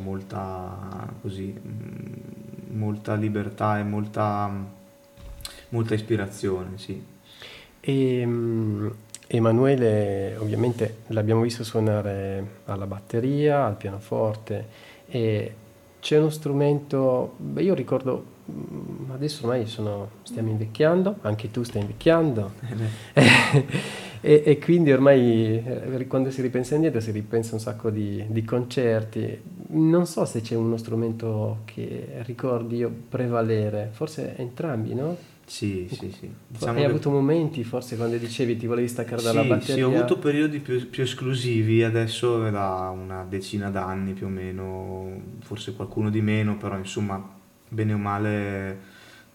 molta, 0.00 1.12
così, 1.20 1.60
molta 2.70 3.14
libertà 3.14 3.80
e 3.80 3.82
molta 3.82 4.74
molta 5.70 5.94
ispirazione, 5.94 6.70
sì. 6.76 7.02
E, 7.80 8.24
um, 8.24 8.92
Emanuele 9.28 10.36
ovviamente 10.38 10.98
l'abbiamo 11.08 11.40
visto 11.40 11.64
suonare 11.64 12.60
alla 12.66 12.86
batteria, 12.86 13.64
al 13.64 13.76
pianoforte 13.76 14.66
e 15.08 15.54
c'è 15.98 16.18
uno 16.18 16.30
strumento, 16.30 17.34
beh, 17.36 17.62
io 17.62 17.74
ricordo, 17.74 18.24
mm, 18.48 19.10
adesso 19.10 19.42
ormai 19.42 19.66
sono, 19.66 20.10
stiamo 20.22 20.50
invecchiando, 20.50 21.16
anche 21.22 21.50
tu 21.50 21.64
stai 21.64 21.80
invecchiando 21.80 22.52
e, 24.20 24.42
e, 24.44 24.58
quindi 24.60 24.92
ormai 24.92 25.60
eh, 25.64 26.06
quando 26.06 26.30
si 26.30 26.42
ripensa 26.42 26.76
indietro 26.76 27.00
si 27.00 27.10
ripensa 27.10 27.54
un 27.54 27.60
sacco 27.60 27.90
di, 27.90 28.24
di 28.28 28.44
concerti, 28.44 29.42
non 29.70 30.06
so 30.06 30.24
se 30.24 30.40
c'è 30.42 30.54
uno 30.54 30.76
strumento 30.76 31.62
che 31.64 32.18
ricordi 32.18 32.76
io 32.76 32.92
prevalere, 33.08 33.88
forse 33.90 34.36
entrambi, 34.36 34.94
no? 34.94 35.34
Sì, 35.46 35.86
sì, 35.88 36.10
sì. 36.10 36.28
Diciamo 36.48 36.72
Hai 36.72 36.84
che... 36.84 36.90
avuto 36.90 37.08
momenti 37.08 37.62
forse 37.62 37.96
quando 37.96 38.16
dicevi 38.16 38.56
ti 38.56 38.66
volevi 38.66 38.88
staccare 38.88 39.22
dalla 39.22 39.42
sì, 39.42 39.48
batteria? 39.48 39.74
Sì, 39.74 39.82
ho 39.82 39.96
avuto 39.96 40.18
periodi 40.18 40.58
più, 40.58 40.90
più, 40.90 41.04
esclusivi, 41.04 41.84
adesso 41.84 42.50
da 42.50 42.90
una 42.92 43.24
decina 43.24 43.70
d'anni 43.70 44.12
più 44.12 44.26
o 44.26 44.28
meno, 44.28 45.22
forse 45.40 45.74
qualcuno 45.74 46.10
di 46.10 46.20
meno, 46.20 46.56
però 46.56 46.76
insomma, 46.76 47.24
bene 47.68 47.92
o 47.92 47.98
male 47.98 48.78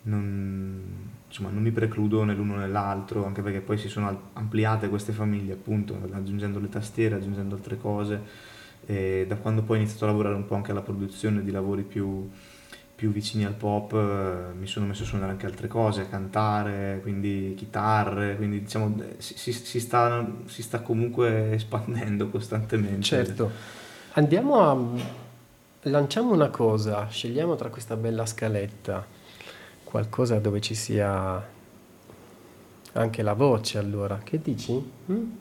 non, 0.03 0.81
insomma, 1.27 1.49
non 1.49 1.63
mi 1.63 1.71
precludo 1.71 2.25
né 2.25 2.33
l'uno 2.33 2.57
né 2.57 2.67
l'altro, 2.67 3.25
anche 3.25 3.41
perché 3.41 3.61
poi 3.61 3.77
si 3.77 3.87
sono 3.87 4.31
ampliate 4.33 4.89
queste 4.89 5.13
famiglie 5.13 5.53
appunto, 5.53 5.97
aggiungendo 6.11 6.59
le 6.59 6.67
tastiere, 6.67 7.15
aggiungendo 7.15 7.55
altre 7.55 7.77
cose. 7.77 8.49
E 8.85 9.25
da 9.27 9.37
quando 9.37 9.61
poi 9.61 9.77
ho 9.77 9.79
iniziato 9.79 10.03
a 10.03 10.07
lavorare 10.07 10.35
un 10.35 10.45
po' 10.45 10.55
anche 10.55 10.71
alla 10.71 10.81
produzione 10.81 11.41
di 11.41 11.51
lavori 11.51 11.83
più 11.83 12.29
più 13.01 13.11
vicini 13.11 13.45
al 13.45 13.55
pop 13.55 13.93
eh, 13.93 14.53
mi 14.53 14.67
sono 14.67 14.85
messo 14.85 15.01
a 15.01 15.07
suonare 15.07 15.31
anche 15.31 15.47
altre 15.47 15.67
cose, 15.67 16.01
a 16.01 16.05
cantare, 16.05 16.99
quindi 17.01 17.55
chitarre, 17.57 18.35
quindi 18.35 18.61
diciamo 18.61 18.95
si, 19.17 19.35
si, 19.39 19.53
si, 19.53 19.79
sta, 19.79 20.23
si 20.45 20.61
sta 20.61 20.81
comunque 20.81 21.53
espandendo 21.53 22.29
costantemente. 22.29 23.01
Certo, 23.01 23.49
andiamo 24.11 24.59
a... 24.59 24.77
lanciamo 25.89 26.31
una 26.31 26.49
cosa, 26.49 27.07
scegliamo 27.07 27.55
tra 27.55 27.69
questa 27.69 27.95
bella 27.95 28.23
scaletta 28.27 29.03
qualcosa 29.83 30.37
dove 30.37 30.61
ci 30.61 30.75
sia 30.75 31.43
anche 32.91 33.21
la 33.23 33.33
voce 33.33 33.79
allora, 33.79 34.19
che 34.23 34.39
dici? 34.39 34.73
Mm? 35.11 35.31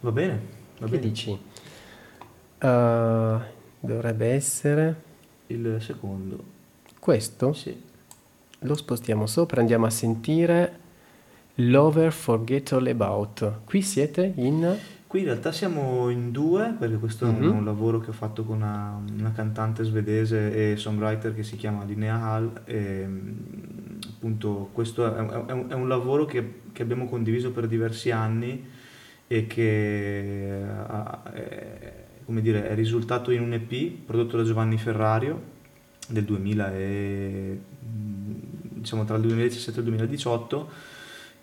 Va 0.00 0.12
bene, 0.12 0.40
va 0.76 0.84
che 0.84 0.98
bene. 0.98 1.00
dici? 1.00 1.30
Uh, 1.30 3.40
dovrebbe 3.80 4.26
essere 4.26 5.02
il 5.46 5.78
secondo 5.80 6.52
questo 7.06 7.52
sì. 7.52 7.72
lo 8.58 8.74
spostiamo 8.74 9.26
sopra, 9.26 9.60
andiamo 9.60 9.86
a 9.86 9.90
sentire 9.90 10.78
Lover 11.54 12.10
Forget 12.10 12.72
All 12.72 12.88
About. 12.88 13.60
Qui 13.64 13.80
siete 13.80 14.32
in... 14.34 14.76
Qui 15.06 15.20
in 15.20 15.26
realtà 15.26 15.52
siamo 15.52 16.10
in 16.10 16.32
due, 16.32 16.74
perché 16.76 16.96
questo 16.96 17.26
mm-hmm. 17.26 17.42
è 17.44 17.46
un, 17.46 17.58
mhm. 17.58 17.64
lavoro 17.64 18.00
che 18.00 18.10
ho 18.10 18.12
fatto 18.12 18.42
con 18.42 18.56
una, 18.56 19.00
una, 19.16 19.30
cantante 19.30 19.84
svedese 19.84 20.72
e 20.72 20.76
songwriter 20.76 21.32
che 21.32 21.44
si 21.44 21.54
chiama 21.54 21.84
Linnea 21.84 22.20
Hall. 22.20 22.62
E, 22.64 23.08
appunto, 24.08 24.70
questo 24.72 25.06
è, 25.06 25.14
è, 25.46 25.52
un, 25.52 25.66
è 25.68 25.74
un 25.74 25.86
lavoro 25.86 26.24
che, 26.24 26.62
che, 26.72 26.82
abbiamo 26.82 27.08
condiviso 27.08 27.52
per 27.52 27.68
diversi 27.68 28.10
anni 28.10 28.64
e 29.28 29.46
che 29.46 30.60
è, 31.32 32.04
come 32.24 32.40
dire, 32.40 32.68
è 32.68 32.74
risultato 32.74 33.30
in 33.30 33.42
un 33.42 33.52
EP 33.52 33.92
prodotto 34.04 34.38
da 34.38 34.42
Giovanni 34.42 34.76
Ferrario 34.76 35.54
del 36.08 36.24
2000 36.24 36.74
e, 36.74 37.60
diciamo 37.78 39.04
tra 39.04 39.16
il 39.16 39.22
2017 39.22 39.78
e 39.78 39.82
il 39.82 39.88
2018 39.88 40.70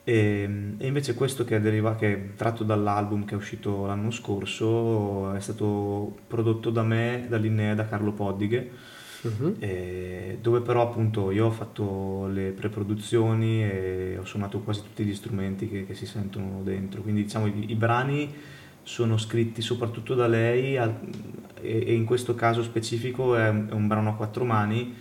e, 0.05 0.73
e 0.77 0.87
invece 0.87 1.13
questo 1.13 1.45
che 1.45 1.57
è, 1.57 1.61
deriva, 1.61 1.95
che 1.95 2.13
è 2.13 2.35
tratto 2.35 2.63
dall'album 2.63 3.25
che 3.25 3.33
è 3.33 3.37
uscito 3.37 3.85
l'anno 3.85 4.11
scorso 4.11 5.33
è 5.33 5.39
stato 5.39 6.17
prodotto 6.27 6.69
da 6.69 6.83
me, 6.83 7.25
da 7.29 7.37
Linnea 7.37 7.75
da 7.75 7.87
Carlo 7.87 8.11
Poddighe 8.11 8.71
uh-huh. 9.23 10.37
dove 10.41 10.61
però 10.61 10.81
appunto 10.81 11.31
io 11.31 11.45
ho 11.45 11.51
fatto 11.51 12.27
le 12.27 12.51
pre-produzioni 12.51 13.63
e 13.63 14.17
ho 14.19 14.25
suonato 14.25 14.59
quasi 14.59 14.81
tutti 14.81 15.03
gli 15.03 15.15
strumenti 15.15 15.69
che, 15.69 15.85
che 15.85 15.95
si 15.95 16.05
sentono 16.05 16.61
dentro. 16.63 17.01
Quindi 17.01 17.23
diciamo 17.23 17.47
i, 17.47 17.71
i 17.71 17.75
brani 17.75 18.33
sono 18.83 19.17
scritti 19.17 19.61
soprattutto 19.61 20.13
da 20.13 20.27
lei 20.27 20.75
e, 20.75 20.93
e, 21.61 21.93
in 21.93 22.05
questo 22.05 22.35
caso 22.35 22.61
specifico 22.61 23.35
è, 23.35 23.47
è 23.47 23.71
un 23.71 23.87
brano 23.87 24.09
a 24.09 24.15
quattro 24.15 24.43
mani 24.45 24.95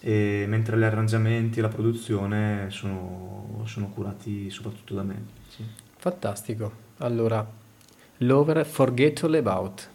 e, 0.00 0.44
mentre 0.48 0.78
gli 0.78 0.82
arrangiamenti 0.82 1.58
e 1.58 1.62
la 1.62 1.68
produzione 1.68 2.66
sono, 2.70 3.62
sono 3.66 3.88
curati 3.90 4.48
soprattutto 4.50 4.94
da 4.94 5.02
me. 5.02 5.24
Sì. 5.48 5.64
Fantastico. 5.96 6.84
Allora, 6.98 7.46
Lover 8.18 8.64
Forget 8.64 9.24
All 9.24 9.34
About. 9.34 9.90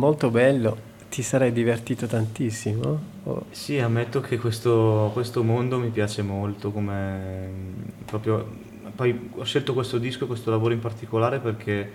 Molto 0.00 0.30
bello. 0.30 0.88
Ti 1.10 1.22
sarei 1.22 1.52
divertito 1.52 2.06
tantissimo? 2.06 3.00
Oh. 3.24 3.44
Sì, 3.50 3.78
ammetto 3.78 4.20
che 4.20 4.38
questo, 4.38 5.10
questo, 5.12 5.42
mondo 5.44 5.78
mi 5.78 5.90
piace 5.90 6.22
molto, 6.22 6.72
come 6.72 7.48
proprio... 8.06 8.68
Poi 8.94 9.30
ho 9.34 9.44
scelto 9.44 9.72
questo 9.74 9.98
disco 9.98 10.24
e 10.24 10.26
questo 10.26 10.50
lavoro 10.50 10.72
in 10.72 10.80
particolare 10.80 11.38
perché 11.38 11.90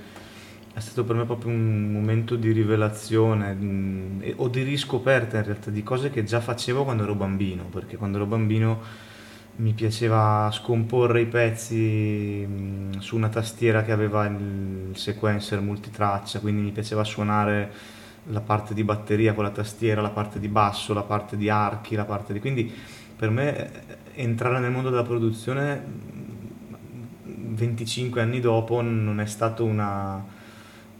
è 0.73 0.79
stato 0.79 1.03
per 1.03 1.15
me 1.15 1.25
proprio 1.25 1.51
un 1.51 1.91
momento 1.91 2.35
di 2.35 2.51
rivelazione 2.51 3.53
mh, 3.53 4.33
o 4.37 4.47
di 4.47 4.63
riscoperta 4.63 5.37
in 5.37 5.43
realtà 5.43 5.71
di 5.71 5.83
cose 5.83 6.09
che 6.09 6.23
già 6.23 6.39
facevo 6.39 6.83
quando 6.83 7.03
ero 7.03 7.15
bambino, 7.15 7.63
perché 7.63 7.97
quando 7.97 8.17
ero 8.17 8.25
bambino 8.25 8.81
mi 9.58 9.71
piaceva 9.71 10.49
scomporre 10.51 11.21
i 11.21 11.27
pezzi 11.27 12.45
mh, 12.45 12.99
su 12.99 13.15
una 13.15 13.29
tastiera 13.29 13.83
che 13.83 13.91
aveva 13.91 14.25
il 14.25 14.91
sequencer 14.93 15.62
multitraccia, 15.62 16.39
quindi 16.39 16.63
mi 16.63 16.71
piaceva 16.71 17.03
suonare 17.03 17.71
la 18.30 18.42
parte 18.42 18.73
di 18.73 18.84
batteria 18.84 19.34
con 19.34 19.44
la 19.44 19.52
tastiera, 19.52 20.02
la 20.02 20.10
parte 20.10 20.40
di 20.40 20.48
basso, 20.48 20.94
la 20.94 21.04
parte 21.04 21.38
di 21.38 21.50
archi, 21.50 21.96
la 21.96 22.06
parte 22.06 22.34
di... 22.34 22.40
Quindi 22.40 22.71
per 23.15 23.30
me 23.30 23.58
eh, 23.58 23.98
entrare 24.15 24.60
nel 24.60 24.71
mondo 24.71 24.90
della 24.90 25.04
produzione 25.04 25.84
25 27.23 28.21
anni 28.21 28.40
dopo 28.40 28.82
non 28.82 29.19
è 29.19 29.26
stato 29.26 29.63
una, 29.63 30.23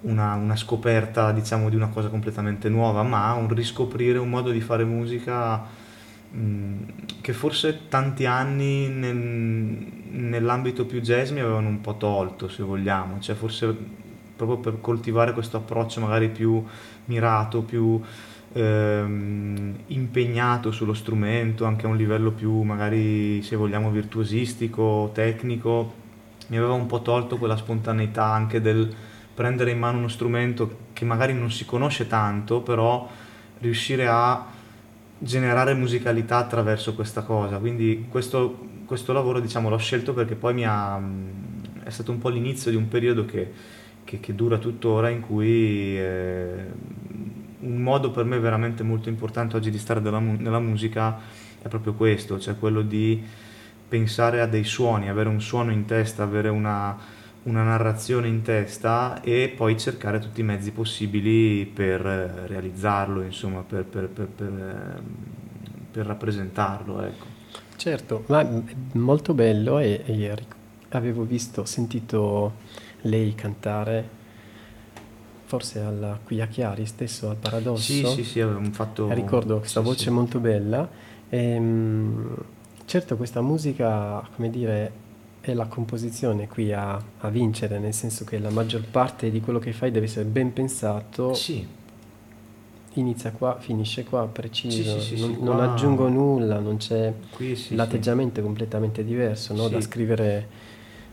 una, 0.02 0.34
una 0.36 0.56
scoperta 0.56 1.32
diciamo 1.32 1.70
di 1.70 1.76
una 1.76 1.90
cosa 1.90 2.10
completamente 2.10 2.70
nuova, 2.70 3.04
ma 3.04 3.34
un 3.34 3.50
riscoprire 3.54 4.18
un 4.18 4.30
modo 4.30 4.52
di 4.52 4.62
fare 4.62 4.86
musica 4.86 5.84
che 7.22 7.32
forse 7.32 7.88
tanti 7.88 8.26
anni 8.26 8.90
nel, 8.90 9.16
nell'ambito 9.16 10.86
più 10.86 11.00
jazz 11.00 11.30
mi 11.30 11.40
avevano 11.40 11.70
un 11.70 11.80
po' 11.80 11.96
tolto, 11.96 12.50
se 12.50 12.62
vogliamo, 12.62 13.20
cioè 13.20 13.36
forse 13.36 14.04
proprio 14.36 14.58
per 14.58 14.82
coltivare 14.82 15.34
questo 15.34 15.58
approccio 15.58 16.02
magari 16.02 16.30
più 16.30 16.64
mirato, 17.06 17.62
più 17.62 18.02
ehm, 18.54 19.76
impegnato 19.88 20.72
sullo 20.72 20.94
strumento, 20.94 21.66
anche 21.66 21.86
a 21.86 21.90
un 21.90 21.98
livello 21.98 22.32
più 22.32 22.62
magari 22.62 23.42
se 23.42 23.56
vogliamo 23.56 23.90
virtuosistico, 23.92 25.12
tecnico, 25.14 26.04
mi 26.48 26.58
aveva 26.58 26.74
un 26.74 26.86
po' 26.86 27.02
tolto 27.02 27.38
quella 27.38 27.58
spontaneità 27.58 28.26
anche 28.26 28.62
del 28.62 28.94
prendere 29.36 29.72
in 29.72 29.80
mano 29.80 29.98
uno 29.98 30.08
strumento 30.08 30.84
che 30.94 31.04
magari 31.04 31.34
non 31.34 31.52
si 31.52 31.66
conosce 31.66 32.08
tanto, 32.08 32.62
però 32.62 33.08
riuscire 33.60 34.08
a 34.08 34.46
generare 35.18 35.74
musicalità 35.74 36.38
attraverso 36.38 36.96
questa 36.96 37.22
cosa. 37.24 37.58
Quindi 37.58 38.06
questo, 38.10 38.58
questo 38.86 39.12
lavoro 39.12 39.42
diciamo, 39.42 39.70
l'ho 39.70 39.78
scelto 39.78 40.14
perché 40.14 40.36
poi 40.36 40.64
ha, 40.64 41.02
è 41.84 41.90
stato 41.90 42.12
un 42.12 42.20
po' 42.20 42.30
l'inizio 42.30 42.72
di 42.72 42.78
un 42.78 42.88
periodo 42.88 43.26
che, 43.26 43.52
che, 44.06 44.20
che 44.22 44.34
dura 44.34 44.58
tuttora 44.58 45.10
in 45.10 45.20
cui 45.20 46.00
eh, 46.00 46.66
un 47.60 47.82
modo 47.82 48.12
per 48.12 48.24
me 48.24 48.40
veramente 48.40 48.84
molto 48.84 49.10
importante 49.10 49.58
oggi 49.58 49.72
di 49.72 49.80
stare 49.80 50.02
della, 50.02 50.20
nella 50.20 50.60
musica 50.60 51.20
è 51.62 51.68
proprio 51.68 51.94
questo, 51.94 52.40
cioè 52.40 52.58
quello 52.58 52.82
di 52.82 53.22
pensare 53.88 54.40
a 54.42 54.46
dei 54.46 54.64
suoni, 54.64 55.10
avere 55.10 55.30
un 55.30 55.42
suono 55.42 55.72
in 55.72 55.86
testa, 55.86 56.24
avere 56.24 56.50
una, 56.50 56.96
una 57.44 57.64
narrazione 57.64 58.28
in 58.28 58.44
testa 58.44 59.22
e 59.22 59.52
poi 59.56 59.78
cercare 59.78 60.20
tutti 60.20 60.42
i 60.42 60.44
mezzi 60.44 60.72
possibili 60.72 61.66
per 61.66 62.02
realizzarlo, 62.02 63.22
insomma, 63.22 63.62
per, 63.62 63.84
per, 63.86 64.08
per, 64.08 65.02
per 65.92 66.06
rappresentarlo. 66.06 67.02
Ecco. 67.02 67.26
Certo, 67.78 68.24
ma 68.28 68.48
molto 68.94 69.34
bello 69.34 69.80
e, 69.80 70.04
e 70.06 70.34
avevo 70.90 71.24
visto, 71.24 71.66
sentito 71.66 72.54
lei 73.06 73.34
cantare 73.36 74.24
forse 75.46 75.80
alla 75.80 76.20
qui 76.24 76.42
a 76.42 76.48
Chiari 76.48 76.86
stesso 76.86 77.30
al 77.30 77.38
Paradosso. 77.38 77.82
Sì, 77.82 78.06
sì, 78.06 78.24
sì, 78.24 78.42
avevamo 78.42 78.72
fatto... 78.72 79.12
Ricordo 79.14 79.60
questa 79.60 79.82
sì, 79.82 79.86
voce 79.86 80.04
sì. 80.04 80.10
molto 80.10 80.40
bella. 80.40 80.90
E, 81.30 81.38
ehm, 81.38 82.36
certo, 82.86 83.16
questa 83.16 83.42
musica, 83.42 84.28
come 84.36 84.50
dire, 84.50 84.92
è 85.42 85.54
la 85.54 85.68
composizione 85.68 86.48
qui 86.48 86.74
a, 86.74 87.02
a, 87.20 87.30
vincere, 87.30 87.78
nel 87.78 87.94
senso 87.94 88.26
che 88.26 88.40
la 88.40 88.50
maggior 88.50 88.84
parte 88.90 89.30
di 89.30 89.40
quello 89.40 89.60
che 89.60 89.72
fai 89.72 89.92
deve 89.92 90.08
essere 90.08 90.26
ben 90.26 90.52
pensato. 90.52 91.34
Sì. 91.36 91.66
Inizia 92.98 93.32
qua, 93.32 93.58
finisce 93.60 94.06
qua, 94.06 94.26
preciso, 94.26 95.00
sì, 95.00 95.18
sì, 95.18 95.22
non, 95.22 95.38
non 95.42 95.56
qua... 95.58 95.72
aggiungo 95.72 96.08
nulla, 96.08 96.60
non 96.60 96.78
c'è 96.78 97.14
l'atteggiamento 97.70 98.40
è 98.40 98.44
completamente 98.44 99.04
diverso 99.04 99.54
no? 99.54 99.68
da 99.68 99.82
scrivere. 99.82 100.64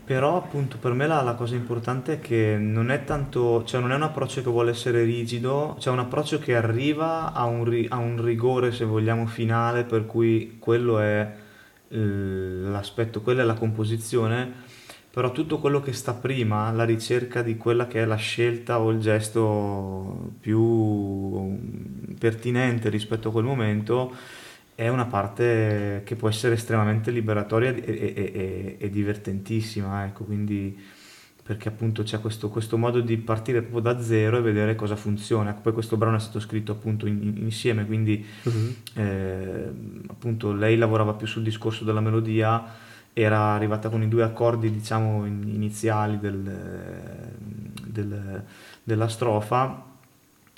Però 0.05 0.35
appunto 0.37 0.77
per 0.77 0.91
me 0.93 1.07
la, 1.07 1.21
la, 1.21 1.33
cosa 1.33 1.55
importante 1.55 2.13
è 2.15 2.19
che 2.19 2.57
non 2.59 2.91
è 2.91 3.05
tanto, 3.05 3.63
cioè 3.63 3.79
non 3.79 3.93
è 3.93 3.95
un 3.95 4.03
approccio 4.03 4.41
che 4.41 4.49
vuole 4.49 4.71
essere 4.71 5.03
rigido, 5.03 5.77
cioè 5.79 5.93
un 5.93 5.99
approccio 5.99 6.39
che 6.39 6.55
arriva 6.55 7.31
a 7.31 7.45
un, 7.45 7.85
a 7.87 7.97
un 7.97 8.21
rigore 8.21 8.73
se 8.73 8.83
vogliamo 8.83 9.25
finale 9.27 9.85
per 9.85 10.05
cui 10.05 10.57
quello 10.59 10.99
è 10.99 11.31
l'aspetto, 11.87 13.21
quella 13.21 13.43
è 13.43 13.45
la 13.45 13.53
composizione, 13.53 14.51
però 15.09 15.31
tutto 15.31 15.59
quello 15.59 15.79
che 15.79 15.93
sta 15.93 16.13
prima, 16.13 16.71
la 16.71 16.85
ricerca 16.85 17.41
di 17.41 17.55
quella 17.55 17.87
che 17.87 18.01
è 18.01 18.05
la 18.05 18.15
scelta 18.15 18.79
o 18.79 18.89
il 18.89 18.99
gesto 18.99 20.31
più 20.39 21.55
pertinente 22.17 22.89
rispetto 22.89 23.29
a 23.29 23.31
quel 23.31 23.45
momento, 23.45 24.13
è 24.75 24.87
una 24.87 25.05
parte 25.05 26.01
che 26.03 26.15
può 26.15 26.29
essere 26.29 26.55
estremamente 26.55 27.11
liberatoria 27.11 27.69
e, 27.69 27.83
e, 27.85 28.13
e, 28.15 28.77
e 28.79 28.89
divertentissima, 28.89 30.05
ecco, 30.05 30.23
quindi 30.23 30.77
perché 31.43 31.67
appunto 31.67 32.03
c'è 32.03 32.21
questo, 32.21 32.49
questo, 32.49 32.77
modo 32.77 33.01
di 33.01 33.17
partire 33.17 33.61
proprio 33.61 33.81
da 33.81 34.01
zero 34.01 34.37
e 34.37 34.41
vedere 34.41 34.75
cosa 34.75 34.95
funziona. 34.95 35.53
Poi 35.53 35.73
questo 35.73 35.97
brano 35.97 36.15
è 36.15 36.19
stato 36.19 36.39
scritto 36.39 36.71
appunto 36.71 37.05
in, 37.05 37.21
in, 37.21 37.37
insieme, 37.37 37.85
quindi 37.85 38.25
uh-huh. 38.43 38.75
eh, 38.95 39.71
appunto 40.07 40.53
lei 40.53 40.77
lavorava 40.77 41.13
più 41.13 41.27
sul 41.27 41.43
discorso 41.43 41.83
della 41.83 41.99
melodia, 41.99 42.63
era 43.11 43.53
arrivata 43.53 43.89
con 43.89 44.01
i 44.01 44.07
due 44.07 44.23
accordi 44.23 44.71
diciamo 44.71 45.25
iniziali 45.25 46.17
del, 46.17 47.31
del, 47.85 48.43
della 48.81 49.07
strofa 49.09 49.91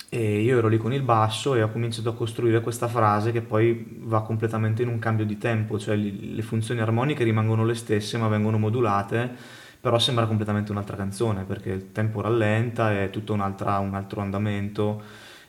e 0.08 0.40
io 0.40 0.58
ero 0.58 0.68
lì 0.68 0.78
con 0.78 0.92
il 0.92 1.02
basso 1.02 1.54
e 1.54 1.62
ho 1.62 1.70
cominciato 1.70 2.10
a 2.10 2.14
costruire 2.14 2.60
questa 2.60 2.88
frase 2.88 3.32
che 3.32 3.42
poi 3.42 3.98
va 4.00 4.22
completamente 4.22 4.82
in 4.82 4.88
un 4.88 4.98
cambio 4.98 5.24
di 5.24 5.38
tempo, 5.38 5.78
cioè 5.78 5.96
le 5.96 6.42
funzioni 6.42 6.80
armoniche 6.80 7.24
rimangono 7.24 7.64
le 7.64 7.74
stesse 7.74 8.16
ma 8.18 8.28
vengono 8.28 8.58
modulate 8.58 9.64
però 9.86 10.00
sembra 10.00 10.26
completamente 10.26 10.72
un'altra 10.72 10.96
canzone 10.96 11.44
perché 11.44 11.70
il 11.70 11.92
tempo 11.92 12.20
rallenta, 12.20 12.92
è 12.92 13.08
tutto 13.10 13.34
un, 13.34 13.40
altro 13.40 14.20
andamento. 14.20 15.00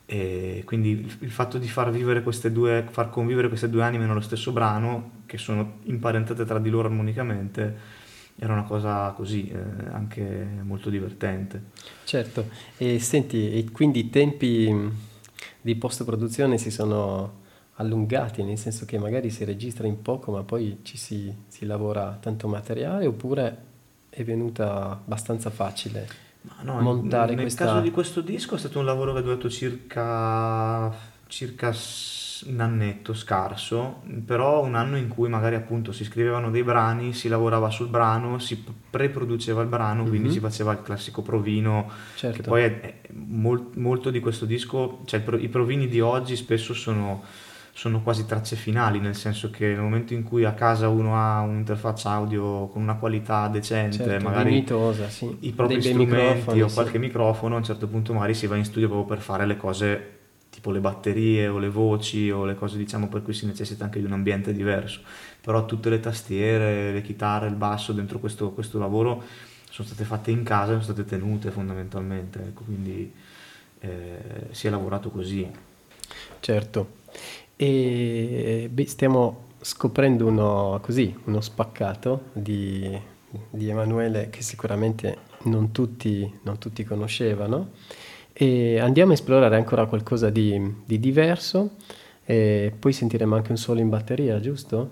E 0.05 0.62
quindi 0.64 1.12
il, 1.22 1.32
fatto 1.32 1.58
di 1.58 1.68
far, 1.68 1.91
due, 1.91 2.86
far 2.88 3.10
convivere 3.10 3.47
queste 3.47 3.68
due 3.68 3.82
anime 3.82 4.05
nello 4.05 4.22
stesso 4.22 4.51
brano, 4.51 5.24
che 5.26 5.39
sono 5.39 5.80
imparentate 5.86 6.45
tra 6.45 6.60
di 6.60 6.70
loro 6.70 6.88
armonicamente, 6.88 7.76
era 8.39 8.53
una 8.53 8.63
cosa 8.63 9.11
così, 9.11 9.49
eh, 9.49 9.57
anche 9.91 10.47
molto 10.61 10.89
divertente. 10.89 11.71
Certo, 12.03 12.47
e 12.77 12.99
senti, 12.99 13.51
e 13.53 13.71
quindi 13.71 13.99
i 13.99 14.09
tempi 14.09 14.73
di 15.61 15.75
post-produzione 15.75 16.57
si 16.57 16.71
sono 16.71 17.45
allungati, 17.77 18.43
nel 18.43 18.57
senso 18.57 18.85
che 18.85 18.97
magari 18.97 19.29
si 19.29 19.43
registra 19.43 19.88
in 19.88 20.01
poco 20.01 20.31
ma 20.31 20.43
poi 20.43 20.79
ci 20.83 20.97
si, 20.97 21.33
si 21.47 21.65
lavora 21.65 22.17
tanto 22.19 22.47
materiale 22.47 23.05
oppure 23.05 23.65
è 24.09 24.23
venuta 24.23 24.89
abbastanza 24.91 25.49
facile 25.51 26.07
no, 26.61 26.79
montare 26.79 27.33
nel 27.33 27.41
questa... 27.41 27.65
Nel 27.65 27.73
caso 27.73 27.85
di 27.85 27.91
questo 27.91 28.21
disco 28.21 28.55
è 28.55 28.57
stato 28.57 28.79
un 28.79 28.85
lavoro 28.85 29.13
che 29.13 29.19
è 29.19 29.21
durato 29.21 29.49
circa, 29.49 30.91
circa 31.27 31.71
un 32.47 32.59
annetto 32.59 33.13
scarso, 33.13 34.01
però 34.25 34.63
un 34.63 34.75
anno 34.75 34.97
in 34.97 35.07
cui 35.07 35.29
magari 35.29 35.55
appunto 35.55 35.91
si 35.91 36.03
scrivevano 36.03 36.51
dei 36.51 36.63
brani, 36.63 37.13
si 37.13 37.27
lavorava 37.27 37.69
sul 37.69 37.88
brano, 37.88 38.39
si 38.39 38.63
preproduceva 38.89 39.61
il 39.61 39.67
brano, 39.67 40.01
mm-hmm. 40.01 40.09
quindi 40.09 40.31
si 40.31 40.39
faceva 40.39 40.71
il 40.71 40.81
classico 40.81 41.21
provino, 41.21 41.89
certo. 42.15 42.38
che 42.38 42.47
poi 42.47 42.63
è, 42.63 42.81
è 42.81 42.95
molt, 43.13 43.75
molto 43.75 44.09
di 44.09 44.19
questo 44.19 44.45
disco, 44.45 45.01
cioè 45.05 45.23
i 45.39 45.49
provini 45.49 45.88
di 45.88 45.99
oggi 45.99 46.35
spesso 46.35 46.73
sono 46.73 47.23
sono 47.77 48.01
quasi 48.01 48.25
tracce 48.25 48.55
finali, 48.55 48.99
nel 48.99 49.13
senso 49.13 49.51
che 49.51 49.67
nel 49.67 49.81
momento 49.81 50.15
in 50.15 50.23
cui 50.23 50.43
a 50.45 50.53
casa 50.53 50.89
uno 50.89 51.15
ha 51.15 51.41
un'interfaccia 51.41 52.09
audio 52.09 52.65
con 52.69 52.81
una 52.81 52.95
qualità 52.95 53.47
decente, 53.49 53.97
certo, 53.97 54.23
magari 54.23 54.49
dignitosa, 54.49 55.07
sì. 55.09 55.38
i 55.41 55.51
propri 55.51 55.75
Dei 55.75 55.91
strumenti 55.91 56.59
o 56.59 56.69
qualche 56.73 56.93
sì. 56.93 56.97
microfono, 56.97 57.53
a 57.53 57.57
un 57.59 57.63
certo 57.63 57.88
punto 57.88 58.13
magari 58.13 58.33
si 58.33 58.47
va 58.47 58.55
in 58.55 58.65
studio 58.65 58.88
proprio 58.88 59.07
per 59.15 59.23
fare 59.23 59.45
le 59.45 59.57
cose 59.57 60.16
tipo 60.58 60.72
le 60.72 60.80
batterie 60.80 61.47
o 61.47 61.60
le 61.60 61.70
voci 61.70 62.32
o 62.32 62.43
le 62.43 62.55
cose 62.55 62.78
diciamo 62.78 63.08
per 63.10 63.22
cui 63.22 63.34
si 63.34 63.45
necessita 63.45 63.84
anche 63.84 63.99
di 63.99 64.05
un 64.05 64.14
ambiente 64.14 64.53
diverso. 64.53 65.01
Però 65.39 65.66
tutte 65.66 65.89
le 65.91 65.99
tastiere, 65.99 66.91
le 66.91 67.03
chitarre, 67.03 67.47
il 67.47 67.53
basso 67.53 67.93
dentro 67.93 68.18
questo, 68.18 68.49
questo 68.49 68.80
lavoro 68.80 69.24
sono 69.70 69.88
state 69.88 70.03
fatte 70.03 70.32
in 70.32 70.41
casa, 70.41 70.72
sono 70.72 70.82
state 70.82 71.05
tenute 71.05 71.51
fondamentalmente, 71.51 72.39
ecco, 72.39 72.64
quindi 72.64 73.14
eh, 73.82 74.47
si 74.49 74.66
è 74.66 74.72
lavorato 74.72 75.12
così. 75.12 75.47
Certo, 76.39 76.88
e 77.55 78.68
beh, 78.72 78.88
stiamo 78.88 79.45
scoprendo 79.62 80.26
uno, 80.26 80.80
così, 80.82 81.16
uno 81.26 81.39
spaccato 81.39 82.30
di, 82.34 82.99
di, 83.51 83.70
Emanuele 83.70 84.32
che 84.32 84.41
sicuramente 84.41 85.18
non 85.43 85.72
tutti, 85.72 86.39
non 86.41 86.58
tutti 86.58 86.84
conoscevano. 86.84 87.74
E 88.39 88.77
andiamo 88.79 89.11
a 89.11 89.13
esplorare 89.15 89.55
ancora 89.55 89.88
qualcosa 89.88 90.29
di, 90.29 90.61
di 90.85 90.99
diverso 90.99 91.71
e 92.23 92.71
poi 92.77 92.93
sentiremo 92.93 93.35
anche 93.35 93.49
un 93.49 93.57
solo 93.57 93.79
in 93.79 93.89
batteria, 93.89 94.39
giusto? 94.39 94.91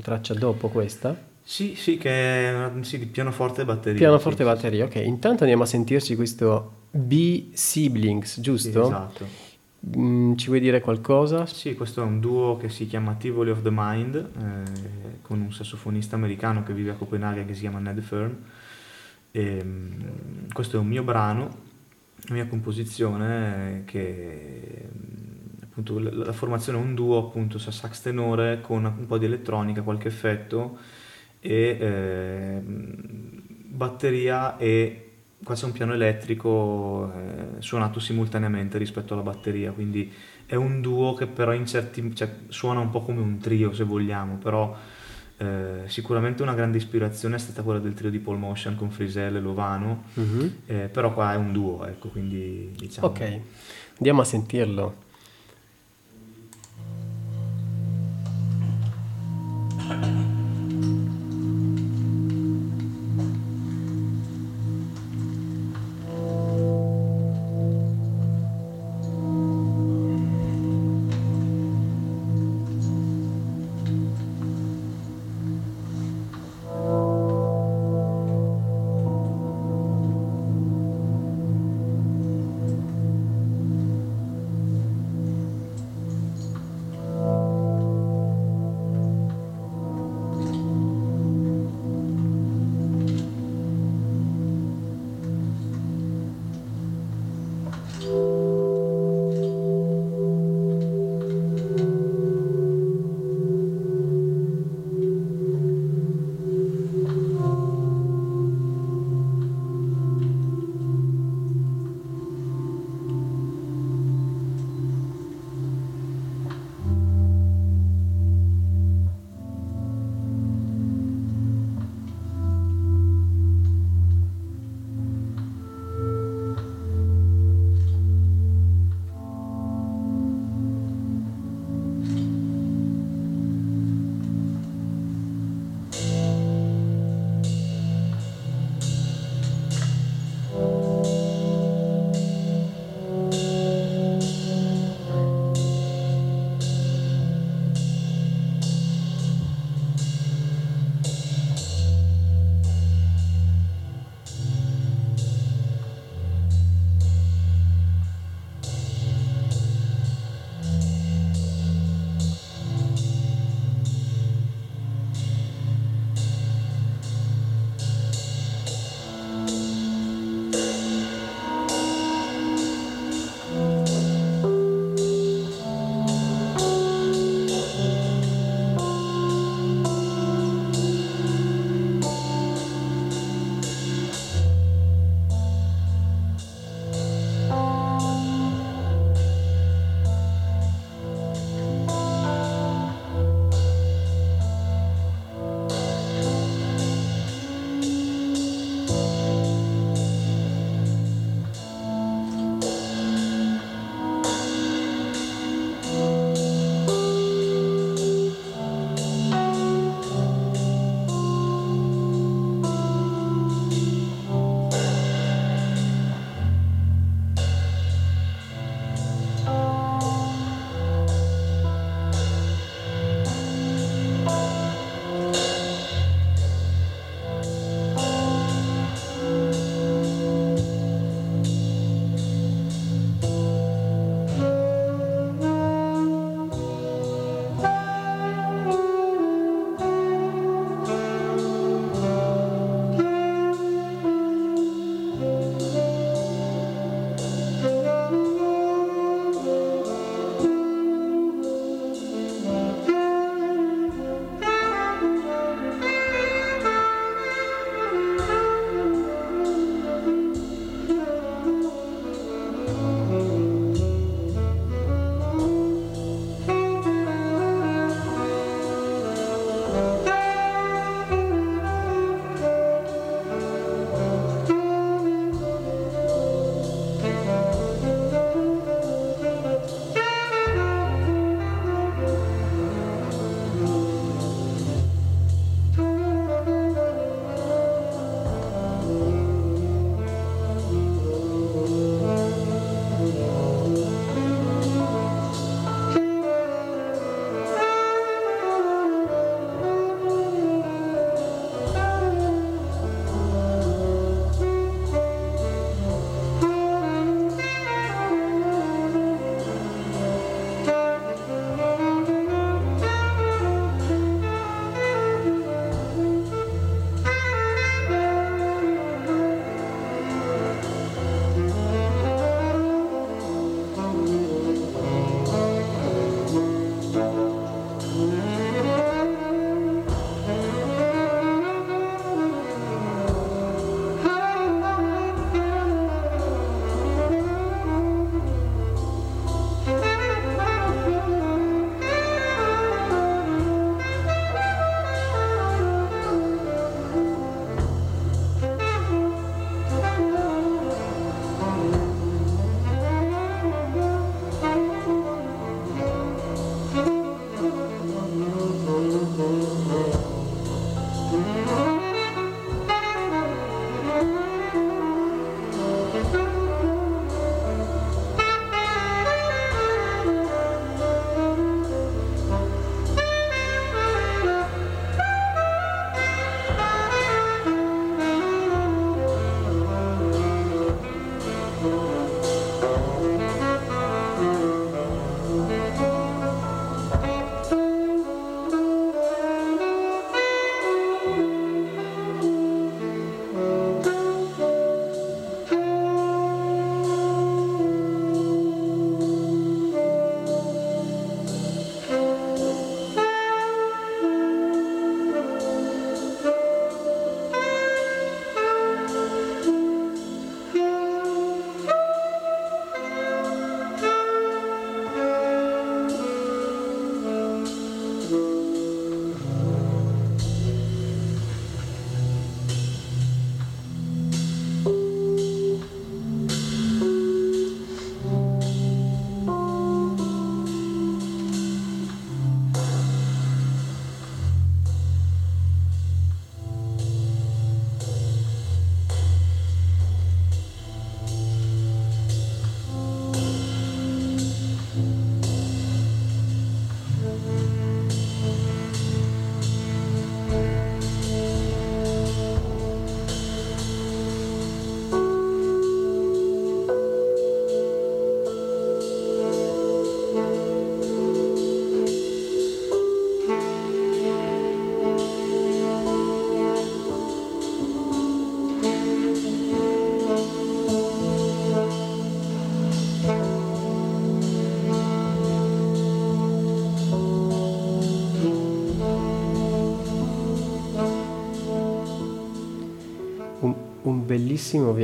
Traccia 0.00 0.32
dopo 0.32 0.68
questa. 0.68 1.14
Sì, 1.42 1.74
sì, 1.74 1.98
che 1.98 2.10
è 2.10 2.70
sì, 2.80 2.98
di 2.98 3.04
pianoforte 3.04 3.62
e 3.62 3.64
batteria. 3.66 3.98
Pianoforte 3.98 4.42
e 4.42 4.46
sì, 4.46 4.50
batteria, 4.50 4.84
ok. 4.86 4.94
Intanto 4.94 5.42
andiamo 5.42 5.64
a 5.64 5.66
sentirci 5.66 6.16
questo 6.16 6.72
B-Siblings, 6.90 8.40
giusto? 8.40 8.82
esatto. 8.82 9.26
Mm, 9.98 10.36
ci 10.36 10.46
vuoi 10.46 10.60
dire 10.60 10.80
qualcosa? 10.80 11.44
Sì, 11.44 11.74
questo 11.74 12.00
è 12.00 12.04
un 12.04 12.18
duo 12.18 12.56
che 12.56 12.70
si 12.70 12.86
chiama 12.86 13.12
Tivoli 13.12 13.50
of 13.50 13.60
the 13.60 13.70
Mind, 13.70 14.14
eh, 14.14 15.20
con 15.20 15.38
un 15.38 15.52
sassofonista 15.52 16.16
americano 16.16 16.62
che 16.62 16.72
vive 16.72 16.92
a 16.92 16.94
Copenaghen 16.94 17.46
che 17.46 17.52
si 17.52 17.60
chiama 17.60 17.78
Ned 17.78 18.00
Fern. 18.00 18.36
E, 19.32 19.62
mm, 19.62 20.48
questo 20.54 20.78
è 20.78 20.80
un 20.80 20.86
mio 20.86 21.02
brano, 21.02 21.42
una 21.42 21.69
mia 22.32 22.46
composizione 22.46 23.82
che 23.86 24.88
mm, 24.88 25.62
appunto 25.64 25.98
la, 25.98 26.12
la 26.12 26.32
formazione 26.32 26.78
è 26.78 26.82
un 26.82 26.94
duo 26.94 27.18
appunto 27.18 27.58
sa 27.58 27.70
sax 27.70 28.02
tenore 28.02 28.60
con 28.60 28.84
un 28.84 29.06
po' 29.06 29.18
di 29.18 29.26
elettronica, 29.26 29.82
qualche 29.82 30.08
effetto 30.08 30.78
e 31.40 31.76
eh, 31.80 32.60
batteria 32.64 34.56
e 34.56 35.10
qua 35.42 35.54
c'è 35.54 35.64
un 35.64 35.72
piano 35.72 35.94
elettrico 35.94 37.12
eh, 37.14 37.60
suonato 37.62 37.98
simultaneamente 37.98 38.78
rispetto 38.78 39.14
alla 39.14 39.22
batteria, 39.22 39.72
quindi 39.72 40.12
è 40.46 40.54
un 40.54 40.80
duo 40.80 41.14
che 41.14 41.26
però 41.26 41.52
in 41.52 41.66
certi, 41.66 42.14
cioè, 42.14 42.28
suona 42.48 42.80
un 42.80 42.90
po' 42.90 43.02
come 43.02 43.20
un 43.20 43.38
trio 43.38 43.72
se 43.72 43.84
vogliamo, 43.84 44.36
però 44.36 44.76
eh, 45.40 45.82
sicuramente 45.86 46.42
una 46.42 46.52
grande 46.54 46.76
ispirazione 46.76 47.36
è 47.36 47.38
stata 47.38 47.62
quella 47.62 47.78
del 47.80 47.94
trio 47.94 48.10
di 48.10 48.18
Paul 48.18 48.36
Motion 48.38 48.74
con 48.76 48.90
Frisell 48.90 49.36
e 49.36 49.40
Lovano, 49.40 50.04
Mhm. 50.14 50.52
eh, 50.66 50.88
però 50.92 51.14
qua 51.14 51.32
è 51.32 51.36
un 51.36 51.52
duo, 51.52 51.86
ecco, 51.86 52.08
quindi 52.08 52.72
diciamo... 52.76 53.06
Ok, 53.06 53.40
andiamo 53.96 54.20
a 54.20 54.24
sentirlo. 54.24 55.08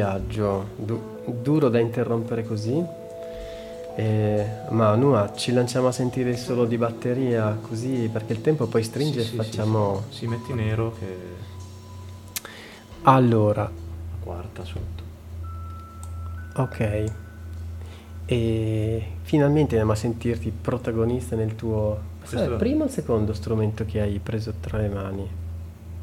Viaggio, 0.07 0.69
du- 0.77 1.33
duro 1.43 1.69
da 1.69 1.79
interrompere 1.81 2.45
così. 2.45 2.83
Eh, 3.99 4.47
Manu, 4.71 5.13
ah, 5.13 5.33
ci 5.35 5.53
lanciamo 5.53 5.89
a 5.89 5.93
sentire 5.93 6.31
il 6.31 6.37
solo 6.37 6.67
di 6.67 6.77
batteria 6.77 7.57
così 7.63 8.09
perché 8.13 8.35
il 8.35 8.43
tempo 8.43 8.67
poi 8.67 8.83
stringe 8.83 9.21
Sì, 9.23 9.27
e 9.27 9.31
sì, 9.31 9.37
facciamo... 9.37 10.03
sì. 10.11 10.17
Si 10.19 10.27
metti 10.27 10.53
nero 10.53 10.95
che 10.99 11.17
Allora, 13.03 13.63
la 13.63 13.71
quarta 14.23 14.65
sotto. 14.65 15.03
ok. 16.57 17.05
E 18.29 19.07
finalmente 19.23 19.71
andiamo 19.75 19.93
a 19.93 19.95
sentirti 19.97 20.51
protagonista 20.51 21.37
nel 21.37 21.55
tuo... 21.55 22.15
Questo 22.19 22.37
Sai, 22.37 22.53
è- 22.55 22.57
primo 22.57 22.83
o 22.83 22.87
il 22.87 22.91
secondo 22.93 23.33
strumento 23.33 23.85
che 23.85 24.01
hai 24.01 24.19
preso 24.23 24.53
tra 24.61 24.79
le 24.79 24.89
mani? 24.89 25.29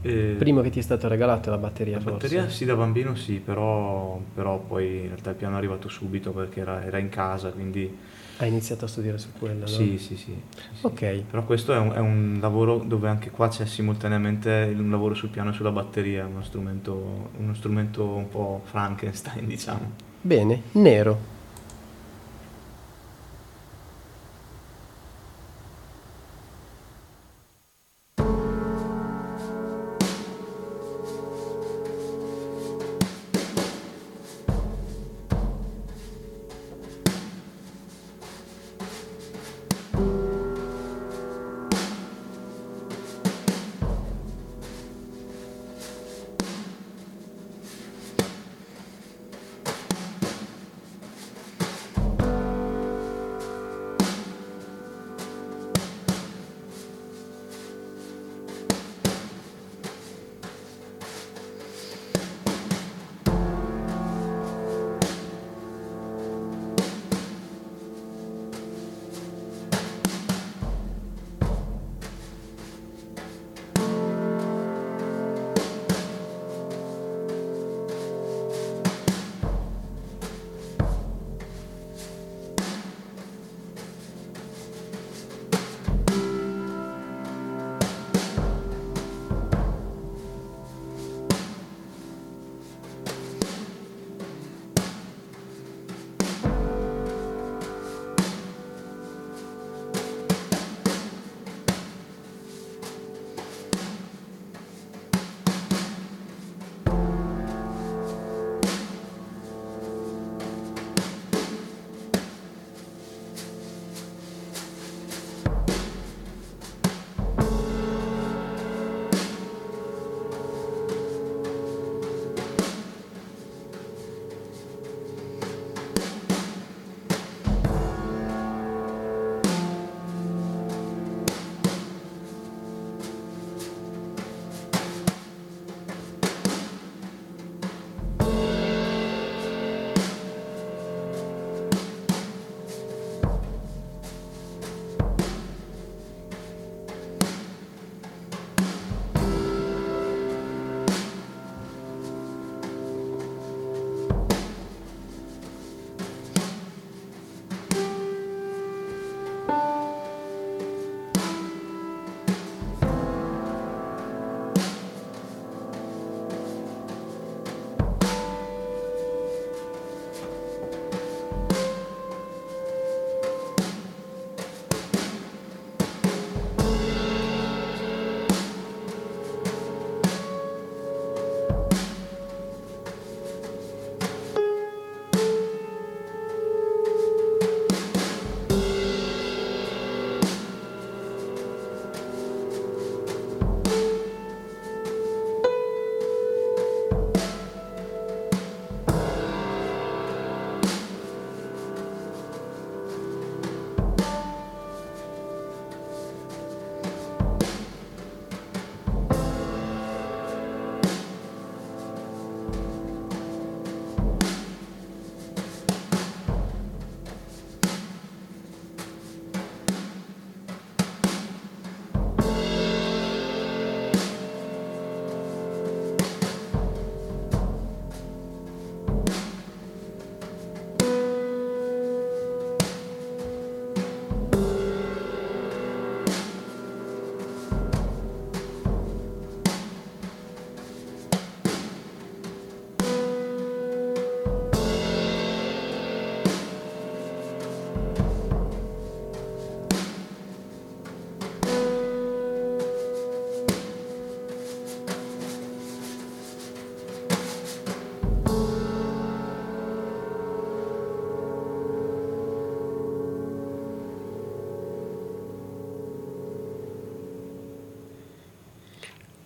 E 0.05 0.35
Primo 0.37 0.61
che 0.61 0.69
ti 0.69 0.79
è 0.79 0.81
stato 0.81 1.07
regalato 1.07 1.49
la 1.49 1.57
batteria 1.57 1.95
la 1.95 2.01
forse? 2.01 2.17
batteria 2.27 2.49
sì, 2.49 2.65
da 2.65 2.75
bambino 2.75 3.15
sì, 3.15 3.35
però, 3.39 4.19
però 4.33 4.59
poi 4.59 4.97
in 5.01 5.07
realtà 5.07 5.29
il 5.31 5.35
piano 5.37 5.55
è 5.55 5.57
arrivato 5.57 5.87
subito 5.89 6.31
perché 6.31 6.59
era, 6.59 6.83
era 6.83 6.97
in 6.97 7.09
casa, 7.09 7.49
quindi 7.51 7.89
Hai 8.37 8.49
iniziato 8.49 8.85
a 8.85 8.87
studiare 8.87 9.17
su 9.17 9.29
quello, 9.37 9.61
no? 9.61 9.67
sì, 9.67 9.97
sì, 9.97 10.15
sì. 10.15 10.15
sì, 10.17 10.35
sì. 10.73 10.85
Ok. 10.85 11.23
Però 11.29 11.43
questo 11.45 11.73
è 11.73 11.77
un, 11.77 11.91
è 11.93 11.99
un 11.99 12.37
lavoro 12.41 12.79
dove 12.79 13.07
anche 13.07 13.29
qua 13.31 13.47
c'è 13.47 13.65
simultaneamente 13.65 14.73
un 14.75 14.89
lavoro 14.89 15.13
sul 15.13 15.29
piano 15.29 15.51
e 15.51 15.53
sulla 15.53 15.71
batteria, 15.71 16.25
uno 16.25 16.43
strumento, 16.43 17.29
uno 17.37 17.53
strumento 17.53 18.03
un 18.05 18.27
po' 18.27 18.61
Frankenstein, 18.65 19.45
diciamo. 19.47 19.91
Bene, 20.21 20.63
nero. 20.73 21.32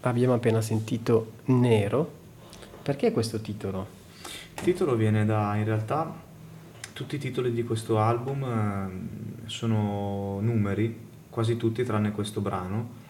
Abbiamo 0.08 0.36
appena 0.36 0.62
sentito 0.62 1.34
Nero. 1.46 2.10
Perché 2.82 3.12
questo 3.12 3.42
titolo? 3.42 3.88
Il 4.56 4.62
titolo 4.62 4.96
viene 4.96 5.26
da, 5.26 5.54
in 5.56 5.66
realtà, 5.66 6.16
tutti 6.94 7.16
i 7.16 7.20
titoli 7.20 7.52
di 7.52 7.66
questo 7.66 8.00
album 8.00 8.44
eh, 8.44 9.50
sono 9.50 10.40
numeri, 10.40 10.98
quasi 11.30 11.58
tutti 11.58 11.84
tranne 11.84 12.14
questo 12.14 12.40
brano. 12.40 13.06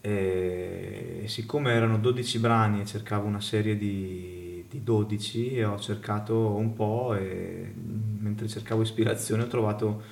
E 0.00 1.24
siccome 1.26 1.72
erano 1.72 1.98
12 1.98 2.38
brani 2.38 2.80
e 2.82 2.86
cercavo 2.86 3.26
una 3.26 3.40
serie 3.40 3.76
di, 3.76 4.64
di 4.70 4.84
12 4.84 5.56
e 5.56 5.64
ho 5.64 5.78
cercato 5.80 6.54
un 6.54 6.72
po' 6.72 7.14
e 7.14 7.74
mentre 8.20 8.46
cercavo 8.46 8.82
ispirazione 8.82 9.42
ho 9.42 9.48
trovato 9.48 10.02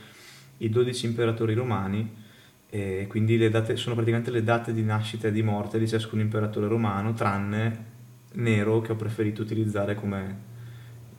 i 0.58 0.68
12 0.68 1.06
imperatori 1.06 1.54
romani 1.54 2.24
e 2.68 3.06
quindi 3.08 3.38
le 3.38 3.48
date, 3.50 3.76
sono 3.76 3.94
praticamente 3.94 4.30
le 4.30 4.42
date 4.42 4.72
di 4.72 4.82
nascita 4.82 5.28
e 5.28 5.32
di 5.32 5.42
morte 5.42 5.78
di 5.78 5.86
ciascun 5.88 6.20
imperatore 6.20 6.66
romano 6.68 7.12
tranne 7.14 7.94
Nero 8.34 8.80
che 8.80 8.92
ho 8.92 8.96
preferito 8.96 9.42
utilizzare 9.42 9.94
come 9.94 10.54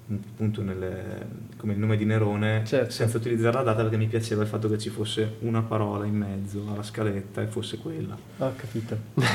appunto 0.10 0.62
nelle, 0.62 1.28
come 1.58 1.74
il 1.74 1.80
nome 1.80 1.98
di 1.98 2.06
Nerone 2.06 2.64
Certo. 2.66 2.92
senza 2.92 3.18
utilizzare 3.18 3.56
la 3.58 3.64
data 3.64 3.82
perché 3.82 3.98
mi 3.98 4.08
piaceva 4.08 4.42
il 4.44 4.48
fatto 4.48 4.70
che 4.70 4.78
ci 4.78 4.90
fosse 4.90 5.36
una 5.40 5.62
parola 5.62 6.06
in 6.06 6.16
mezzo 6.16 6.64
alla 6.72 6.84
scaletta 6.84 7.42
e 7.42 7.48
fosse 7.48 7.78
quella. 7.80 8.18
Ho 8.38 8.54
capito. 8.56 8.98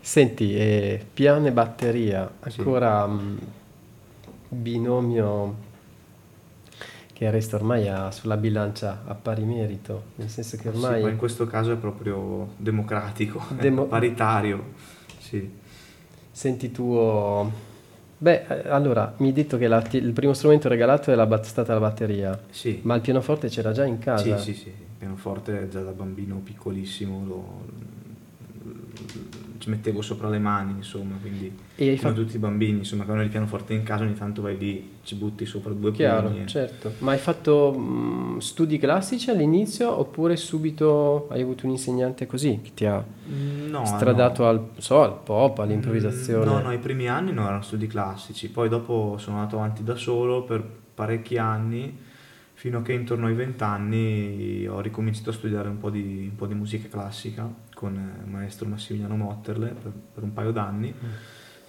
Senti, 0.00 0.54
eh, 0.54 1.04
piano 1.12 1.46
e 1.48 1.52
batteria, 1.52 2.30
Sì. 2.46 2.60
ancora 2.60 3.06
mh, 3.06 3.38
binomio 4.48 5.54
che 7.16 7.30
resta 7.30 7.56
ormai 7.56 7.88
a- 7.88 8.10
sulla 8.10 8.36
bilancia 8.36 9.00
a 9.06 9.14
pari 9.14 9.42
merito, 9.42 10.02
nel 10.16 10.28
senso 10.28 10.58
che 10.58 10.64
Sì, 10.64 10.68
ormai... 10.68 11.00
ma 11.02 11.08
in 11.08 11.16
questo 11.16 11.46
caso 11.46 11.72
è 11.72 11.76
proprio 11.76 12.48
democratico, 12.58 13.40
Demo- 13.58 13.86
paritario. 13.86 14.62
Sì. 15.18 15.50
Senti 16.30 16.70
tuo... 16.70 17.50
Beh, 18.18 18.44
eh, 18.46 18.68
allora, 18.68 19.14
mi 19.18 19.28
hai 19.28 19.32
detto 19.32 19.56
che 19.56 19.66
la- 19.66 19.82
il 19.92 20.12
primo 20.12 20.34
strumento 20.34 20.68
regalato 20.68 21.10
è 21.10 21.14
la 21.14 21.40
stata 21.42 21.72
la 21.72 21.80
batteria, 21.80 22.38
Sì. 22.50 22.80
ma 22.82 22.94
il 22.94 23.00
pianoforte 23.00 23.48
c'era 23.48 23.72
già 23.72 23.86
in 23.86 23.96
casa? 23.98 24.36
Sì, 24.36 24.52
sì, 24.52 24.60
sì, 24.60 24.68
il 24.68 24.74
pianoforte 24.98 25.68
già 25.70 25.80
da 25.80 25.92
bambino 25.92 26.36
piccolissimo 26.44 27.24
lo, 27.26 27.64
ci 29.66 29.72
mettevo 29.72 30.00
sopra 30.00 30.28
le 30.28 30.38
mani, 30.38 30.74
insomma, 30.76 31.16
quindi 31.20 31.52
E 31.74 31.96
come 32.00 32.14
tutti 32.14 32.36
i 32.36 32.38
bambini, 32.38 32.78
insomma, 32.78 33.04
che 33.04 33.10
hanno 33.10 33.22
il 33.22 33.28
pianoforte 33.28 33.74
in 33.74 33.82
casa, 33.82 34.04
ogni 34.04 34.14
tanto 34.14 34.40
vai 34.42 34.56
lì, 34.56 34.92
ci 35.02 35.16
butti 35.16 35.44
sopra 35.44 35.72
due 35.72 35.90
Chiaro, 35.90 36.28
pugni. 36.28 36.46
certo. 36.46 36.92
Ma 36.98 37.10
hai 37.12 37.18
fatto 37.18 37.72
mh, 37.72 38.38
studi 38.38 38.78
classici 38.78 39.28
all'inizio 39.30 39.98
oppure 39.98 40.36
subito 40.36 41.26
hai 41.30 41.42
avuto 41.42 41.66
un 41.66 41.72
insegnante 41.72 42.26
così 42.26 42.60
che 42.62 42.70
ti 42.74 42.84
ha 42.86 43.04
No, 43.68 43.84
stradato 43.84 44.44
no. 44.44 44.48
al, 44.48 44.68
so, 44.78 45.02
al 45.02 45.18
pop, 45.24 45.58
all'improvvisazione? 45.58 46.44
Mm, 46.44 46.48
No, 46.48 46.60
no, 46.60 46.72
i 46.72 46.78
primi 46.78 47.08
anni 47.08 47.32
non 47.32 47.46
erano 47.46 47.62
studi 47.62 47.88
classici, 47.88 48.48
poi 48.48 48.68
dopo 48.68 49.16
sono 49.18 49.38
andato 49.38 49.56
avanti 49.56 49.82
da 49.82 49.96
solo 49.96 50.44
per 50.44 50.62
parecchi 50.94 51.38
anni, 51.38 51.92
fino 52.54 52.78
a 52.78 52.82
che 52.82 52.92
intorno 52.92 53.26
ai 53.26 53.34
vent'anni 53.34 54.64
ho 54.68 54.80
ricominciato 54.80 55.30
a 55.30 55.32
studiare 55.32 55.68
un 55.68 55.78
po' 55.78 55.90
di, 55.90 56.28
un 56.30 56.36
po' 56.36 56.46
di 56.46 56.54
musica 56.54 56.86
classica 56.88 57.64
con 57.76 57.94
eh, 57.94 58.24
il 58.24 58.30
maestro 58.30 58.66
Massimiliano 58.66 59.16
Motterle 59.16 59.68
per, 59.68 59.92
per 60.14 60.22
un 60.22 60.32
paio 60.32 60.50
d'anni. 60.50 60.92
Mm. 60.92 61.10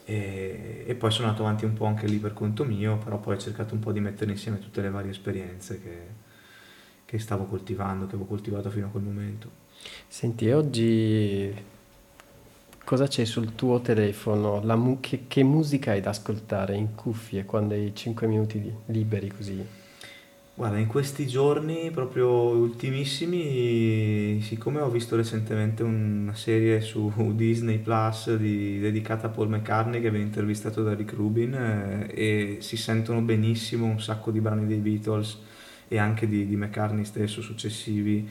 E, 0.05 0.85
e 0.87 0.95
poi 0.95 1.11
sono 1.11 1.27
andato 1.27 1.43
avanti 1.43 1.65
un 1.65 1.73
po' 1.73 1.83
anche 1.83 2.07
lì 2.07 2.15
per 2.15 2.31
conto 2.31 2.63
mio, 2.63 2.97
però 2.97 3.19
poi 3.19 3.35
ho 3.35 3.37
cercato 3.37 3.73
un 3.73 3.81
po' 3.81 3.91
di 3.91 3.99
mettere 3.99 4.31
insieme 4.31 4.59
tutte 4.59 4.81
le 4.81 4.89
varie 4.89 5.11
esperienze 5.11 5.81
che, 5.81 5.97
che 7.03 7.19
stavo 7.19 7.43
coltivando, 7.43 8.05
che 8.05 8.15
avevo 8.15 8.29
coltivato 8.29 8.69
fino 8.69 8.85
a 8.85 8.89
quel 8.89 9.03
momento. 9.03 9.49
Senti, 10.07 10.49
oggi 10.49 11.53
cosa 12.85 13.05
c'è 13.07 13.25
sul 13.25 13.53
tuo 13.53 13.81
telefono? 13.81 14.61
La 14.63 14.77
mu- 14.77 15.01
che, 15.01 15.25
che 15.27 15.43
musica 15.43 15.91
hai 15.91 15.99
da 15.99 16.11
ascoltare 16.11 16.77
in 16.77 16.95
cuffie 16.95 17.43
quando 17.43 17.73
hai 17.73 17.93
5 17.93 18.27
minuti 18.27 18.73
liberi 18.85 19.27
così? 19.27 19.86
Guarda, 20.57 20.79
in 20.79 20.87
questi 20.87 21.27
giorni 21.27 21.91
proprio 21.91 22.29
ultimissimi, 22.29 24.41
siccome 24.41 24.81
ho 24.81 24.89
visto 24.89 25.15
recentemente 25.15 25.83
una 25.83 26.33
serie 26.33 26.81
su 26.81 27.13
Disney 27.35 27.77
Plus 27.77 28.35
di- 28.37 28.79
dedicata 28.79 29.27
a 29.27 29.29
Paul 29.29 29.49
McCartney 29.49 30.01
che 30.01 30.09
viene 30.09 30.25
intervistato 30.25 30.81
da 30.81 30.95
Rick 30.95 31.13
Rubin 31.13 31.53
eh, 31.53 32.07
e 32.11 32.57
si 32.61 32.75
sentono 32.75 33.21
benissimo 33.21 33.85
un 33.85 34.01
sacco 34.01 34.31
di 34.31 34.39
brani 34.39 34.65
dei 34.65 34.79
Beatles 34.79 35.37
e 35.87 35.99
anche 35.99 36.27
di, 36.27 36.47
di 36.47 36.55
McCartney 36.55 37.05
stesso 37.05 37.43
successivi 37.43 38.27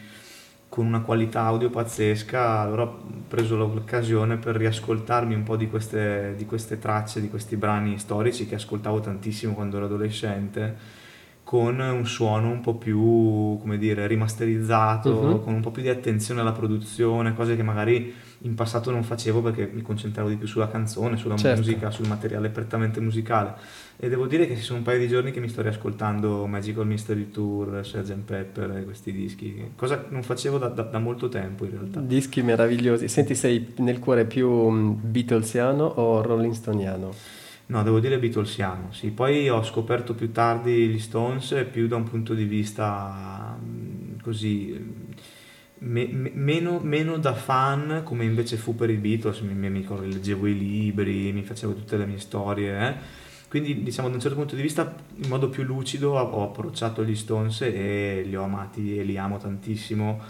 con 0.69 0.85
una 0.85 1.03
qualità 1.03 1.43
audio 1.43 1.71
pazzesca, 1.71 2.59
allora 2.59 2.83
ho 2.83 3.05
preso 3.29 3.57
l'occasione 3.57 4.37
per 4.37 4.57
riascoltarmi 4.57 5.33
un 5.33 5.45
po' 5.45 5.57
di 5.57 5.69
queste, 5.69 6.35
di 6.37 6.45
queste 6.45 6.81
tracce, 6.81 7.21
di 7.21 7.31
questi 7.31 7.55
brani 7.55 8.01
storici 8.01 8.49
che 8.49 8.57
ascoltavo 8.57 8.99
tantissimo 8.99 9.55
quando 9.55 9.77
ero 9.77 9.87
adolescente 9.87 11.05
con 11.47 11.79
un 11.79 12.05
suono 12.09 12.51
un 12.51 12.61
po' 12.61 12.75
più, 12.75 13.57
come 13.61 13.79
dire, 13.79 14.09
rimasterizzato, 14.09 15.23
Mhm. 15.23 15.43
con 15.45 15.55
un 15.55 15.61
po' 15.61 15.71
più 15.71 15.81
di 15.81 15.89
attenzione 15.89 16.41
alla 16.41 16.51
produzione, 16.51 17.35
cose 17.35 17.55
che 17.55 17.63
magari 17.63 18.13
in 18.41 18.55
passato 18.57 18.91
non 18.91 19.05
facevo 19.05 19.41
perché 19.43 19.71
mi 19.73 19.81
concentravo 19.81 20.29
di 20.29 20.35
più 20.35 20.49
sulla 20.49 20.67
canzone, 20.69 21.17
sulla 21.17 21.37
Certo. 21.37 21.61
musica, 21.61 21.93
sul 21.93 22.09
materiale 22.09 22.49
prettamente 22.49 23.01
musicale. 23.01 23.55
E 23.97 24.09
devo 24.09 24.27
dire 24.27 24.49
che 24.49 24.57
ci 24.57 24.63
sono 24.63 24.79
un 24.79 24.85
paio 24.85 24.99
di 24.99 25.07
giorni 25.07 25.31
che 25.31 25.39
mi 25.39 25.49
sto 25.49 25.63
riascoltando 25.63 26.47
Magical 26.47 26.85
Mystery 26.85 27.31
Tour, 27.31 27.81
Sgt. 27.85 28.13
Pepper 28.25 28.83
questi 28.85 29.13
dischi, 29.13 29.71
cosa 29.77 30.01
che 30.01 30.07
non 30.11 30.25
facevo 30.25 30.59
da, 30.59 30.67
da- 30.67 30.83
da 30.83 30.99
molto 30.99 31.29
tempo 31.29 31.65
in 31.65 31.71
realtà. 31.71 32.01
Dischi 32.01 32.43
meravigliosi. 32.43 33.07
Senti, 33.07 33.37
sei 33.37 33.73
nel 33.79 34.01
cuore 34.01 34.25
più 34.25 34.69
Beatlesiano 34.95 35.85
o 35.85 36.23
Rolling 36.23 36.53
Stoniano? 36.55 37.13
No, 37.69 37.83
devo 37.83 37.99
dire 37.99 38.19
Beatlesiano, 38.19 38.93
sì. 38.93 39.11
Poi 39.11 39.49
ho 39.49 39.63
scoperto 39.65 40.15
più 40.15 40.31
tardi 40.31 40.87
gli 40.89 41.01
Stones 41.01 41.67
più 41.71 41.89
da 41.89 41.97
un 41.97 42.05
punto 42.05 42.33
di 42.33 42.45
vista 42.45 43.59
così 44.23 44.73
me- 45.79 46.07
me- 46.07 46.31
meno, 46.33 46.79
meno 46.81 47.19
da 47.19 47.35
fan 47.35 48.03
come 48.05 48.25
invece 48.25 48.57
fu 48.57 48.75
per 48.77 48.91
i 48.91 48.97
Beatles, 48.97 49.41
mi, 49.41 49.55
mi 49.55 49.69
ricordo, 49.81 50.07
leggevo 50.07 50.47
i 50.47 50.57
libri, 50.57 51.33
mi 51.33 51.43
facevo 51.43 51.75
tutte 51.75 51.97
le 51.97 52.07
mie 52.07 52.19
storie, 52.19 52.89
eh. 52.89 52.95
Quindi 53.49 53.83
diciamo 53.83 54.09
da 54.09 54.15
un 54.15 54.21
certo 54.21 54.37
punto 54.37 54.55
di 54.57 54.63
vista 54.63 54.95
in 55.23 55.29
modo 55.29 55.49
più 55.49 55.63
lucido 55.65 56.13
ho, 56.13 56.21
ho 56.21 56.43
approcciato 56.45 57.05
gli 57.05 57.15
Stones 57.17 57.63
e 57.63 58.23
li 58.25 58.37
ho 58.37 58.43
amati 58.43 58.99
e 58.99 59.03
li 59.05 59.17
amo 59.19 59.39
tantissimo 59.39 60.21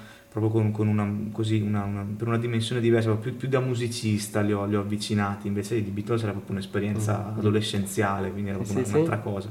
proprio 0.40 0.50
con, 0.50 0.70
con 0.70 0.86
una, 0.88 1.10
così, 1.32 1.60
una, 1.60 1.84
una- 1.84 2.06
per 2.16 2.26
una 2.28 2.36
dimensione 2.38 2.80
diversa, 2.82 3.10
più, 3.12 3.36
più 3.36 3.48
da 3.48 3.60
musicista 3.60 4.40
li 4.42 4.52
ho, 4.52 4.66
li 4.66 4.76
ho 4.76 4.80
avvicinati, 4.80 5.46
invece 5.46 5.76
i 5.76 5.80
Beatles 5.80 6.22
era 6.22 6.32
proprio 6.32 6.52
un'esperienza 6.52 7.32
Mm. 7.34 7.38
adolescenziale, 7.38 8.30
quindi 8.30 8.50
era 8.50 8.58
proprio 8.58 8.76
sì, 8.76 8.82
una- 8.82 8.88
sì. 8.90 8.94
un'altra 9.02 9.18
cosa. 9.18 9.50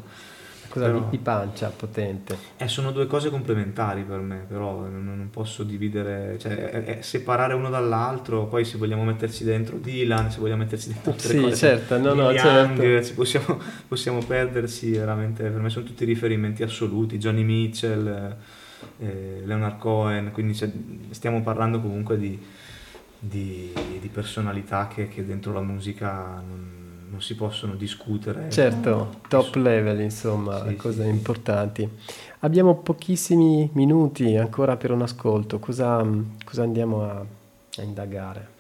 Cosa 0.68 0.88
Però- 0.88 1.00
di, 1.00 1.06
di 1.12 1.18
pancia 1.20 1.70
potente? 1.70 2.38
Eh, 2.58 2.68
sono 2.68 2.92
due 2.92 3.08
cose 3.08 3.30
complementari 3.30 4.04
per 4.04 4.20
me, 4.20 4.46
però 4.48 4.82
non, 4.82 5.06
non 5.06 5.30
posso 5.32 5.64
dividere, 5.64 6.38
cioè 6.38 6.56
è- 6.56 6.84
è 6.98 7.02
separare 7.02 7.54
uno 7.54 7.70
dall'altro, 7.70 8.46
poi 8.48 8.66
se 8.66 8.78
vogliamo 8.78 9.04
metterci 9.06 9.44
dentro 9.46 9.78
Dylan, 9.78 10.30
se 10.32 10.40
vogliamo 10.40 10.64
metterci 10.64 10.90
dentro 10.92 11.12
altre 11.12 11.30
Sì, 11.30 11.40
cose, 11.40 11.56
certo, 11.56 11.98
no, 11.98 12.14
no, 12.14 12.34
certo. 12.34 12.82
Young, 12.84 13.04
ci 13.04 13.14
possiamo, 13.14 13.60
possiamo 13.88 14.20
perderci 14.20 14.92
veramente, 14.92 15.44
per 15.44 15.62
me 15.62 15.70
sono 15.70 15.86
tutti 15.86 16.04
riferimenti 16.04 16.62
assoluti, 16.62 17.18
Johnny 17.18 17.44
Mitchell, 17.44 18.36
eh, 19.00 19.42
Leonard 19.46 19.78
Cohen, 19.78 20.32
quindi 20.32 20.54
stiamo 21.12 21.42
parlando 21.42 21.80
comunque 21.82 22.18
di, 22.18 22.38
di- 23.20 23.74
di 24.00 24.08
personalità 24.10 24.88
che, 24.88 25.08
che 25.08 25.26
dentro 25.26 25.52
la 25.54 25.62
musica 25.62 26.42
non, 26.48 27.08
non 27.10 27.22
si 27.22 27.36
possono 27.36 27.76
discutere. 27.76 28.50
Certo, 28.52 29.22
top 29.28 29.56
level, 29.56 30.00
insomma, 30.02 30.68
Sì, 30.68 30.76
cose 30.76 31.04
sì. 31.04 31.10
importanti. 31.10 31.90
Abbiamo 32.40 32.76
pochissimi 32.76 33.70
minuti 33.74 34.36
ancora 34.36 34.78
per 34.78 34.92
un 34.92 35.02
ascolto. 35.02 35.60
Cosa, 35.60 36.06
cosa 36.44 36.64
andiamo 36.64 37.04
a, 37.04 37.26
a 37.78 37.82
indagare? 37.82 38.54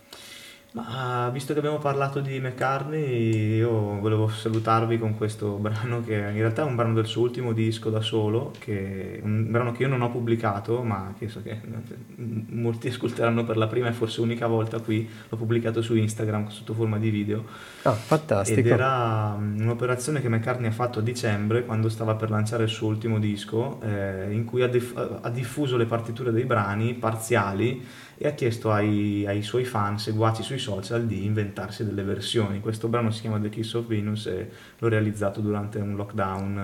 Ma 0.75 1.29
visto 1.31 1.53
che 1.53 1.59
abbiamo 1.59 1.77
parlato 1.77 2.19
di 2.19 2.37
McCartney, 2.37 3.55
io 3.55 3.97
volevo 3.97 4.27
salutarvi 4.27 4.99
con 4.99 5.15
questo 5.15 5.51
brano 5.55 6.03
che 6.03 6.15
in 6.15 6.33
realtà 6.33 6.63
è 6.63 6.65
un 6.65 6.75
brano 6.75 6.93
del 6.93 7.05
suo 7.05 7.21
ultimo 7.21 7.53
disco 7.53 7.89
da 7.89 8.01
solo, 8.01 8.51
che 8.59 9.21
un 9.23 9.49
brano 9.49 9.71
che 9.71 9.83
io 9.83 9.87
non 9.87 10.01
ho 10.01 10.11
pubblicato, 10.11 10.83
ma 10.83 11.13
che 11.17 11.29
so 11.29 11.41
che 11.41 11.61
molti 12.49 12.89
ascolteranno 12.89 13.45
per 13.45 13.55
la 13.55 13.67
prima 13.67 13.87
e 13.87 13.93
forse 13.93 14.19
unica 14.19 14.47
volta 14.47 14.81
qui, 14.81 15.09
l'ho 15.29 15.37
pubblicato 15.37 15.81
su 15.81 15.95
Instagram 15.95 16.49
sotto 16.49 16.73
forma 16.73 16.97
di 16.97 17.09
video. 17.09 17.45
Ah, 17.83 17.91
Ed 17.91 17.97
fantastico. 17.97 18.67
era 18.67 19.33
mm, 19.33 19.61
un'operazione 19.61 20.19
che 20.19 20.27
McCartney 20.27 20.67
ha 20.67 20.73
fatto 20.73 20.99
a 20.99 21.01
dicembre 21.01 21.63
quando 21.63 21.87
stava 21.87 22.15
per 22.15 22.29
lanciare 22.29 22.63
il 22.63 22.69
suo 22.69 22.89
ultimo 22.89 23.17
disco, 23.17 23.79
eh, 23.81 24.27
in 24.29 24.43
cui 24.43 24.61
ha, 24.61 24.67
diff- 24.67 25.19
ha 25.21 25.29
diffuso 25.29 25.77
le 25.77 25.85
partiture 25.85 26.33
dei 26.33 26.43
brani 26.43 26.95
parziali 26.95 28.03
e 28.17 28.27
ha 28.27 28.31
chiesto 28.31 28.71
ai, 28.71 29.25
ai 29.27 29.41
suoi 29.41 29.65
fan 29.65 29.99
seguaci 29.99 30.41
sui 30.41 30.59
social 30.59 31.05
di 31.05 31.25
inventarsi 31.25 31.83
delle 31.83 32.03
versioni. 32.03 32.59
Questo 32.59 32.87
brano 32.87 33.11
si 33.11 33.21
chiama 33.21 33.39
The 33.39 33.49
Kiss 33.49 33.73
of 33.73 33.87
Venus 33.87 34.25
e 34.27 34.49
l'ho 34.77 34.87
realizzato 34.87 35.41
durante 35.41 35.79
un 35.79 35.95
lockdown 35.95 36.57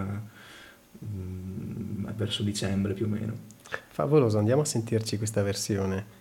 eh, 1.01 1.05
mm, 1.05 2.05
verso 2.15 2.43
dicembre 2.43 2.93
più 2.93 3.05
o 3.05 3.09
meno. 3.09 3.33
Favoloso, 3.89 4.37
andiamo 4.37 4.61
a 4.61 4.65
sentirci 4.65 5.17
questa 5.17 5.43
versione. 5.43 6.19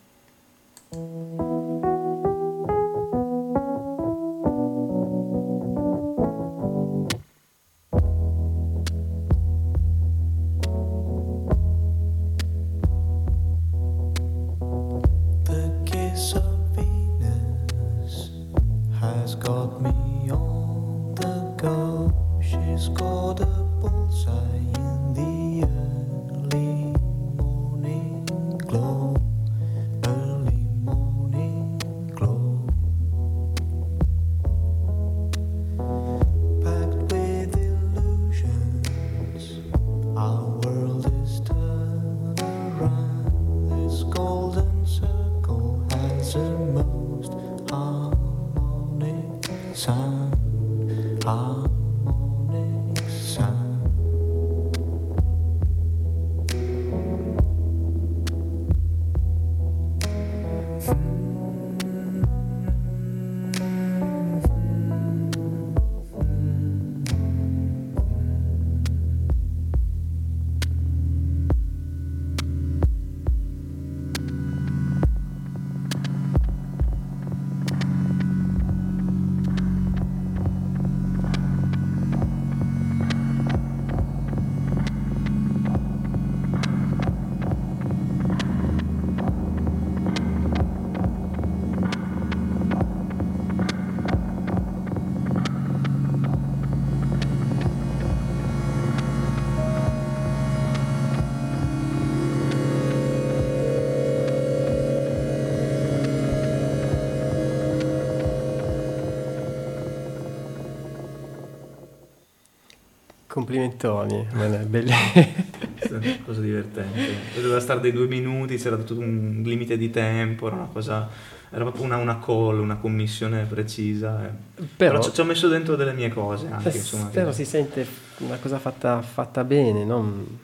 Complimentoni, 113.51 114.27
cosa 116.25 116.41
divertente. 116.41 117.41
Doveva 117.41 117.61
stare 117.61 117.81
dei 117.81 117.93
due 117.93 118.07
minuti, 118.07 118.57
c'era 118.57 118.77
tutto 118.77 119.01
un 119.01 119.43
limite 119.45 119.77
di 119.77 119.91
tempo, 119.91 120.47
era 120.47 120.57
una 120.57 120.69
cosa 120.73 121.09
era 121.53 121.65
proprio 121.65 121.83
una, 121.83 121.97
una 121.97 122.21
call, 122.21 122.61
una 122.61 122.77
commissione 122.77 123.45
precisa. 123.45 124.25
Eh. 124.25 124.63
Però, 124.77 124.99
però 125.01 125.11
ci 125.11 125.21
ho 125.21 125.25
messo 125.25 125.49
dentro 125.49 125.75
delle 125.75 125.93
mie 125.93 126.09
cose 126.09 126.47
anche. 126.49 126.77
Insomma, 126.77 127.07
però 127.07 127.29
che... 127.29 127.35
si 127.35 127.45
sente 127.45 127.87
una 128.19 128.37
cosa 128.37 128.59
fatta, 128.59 129.03
fatta 129.03 129.43
bene, 129.43 129.85
non 129.85 130.39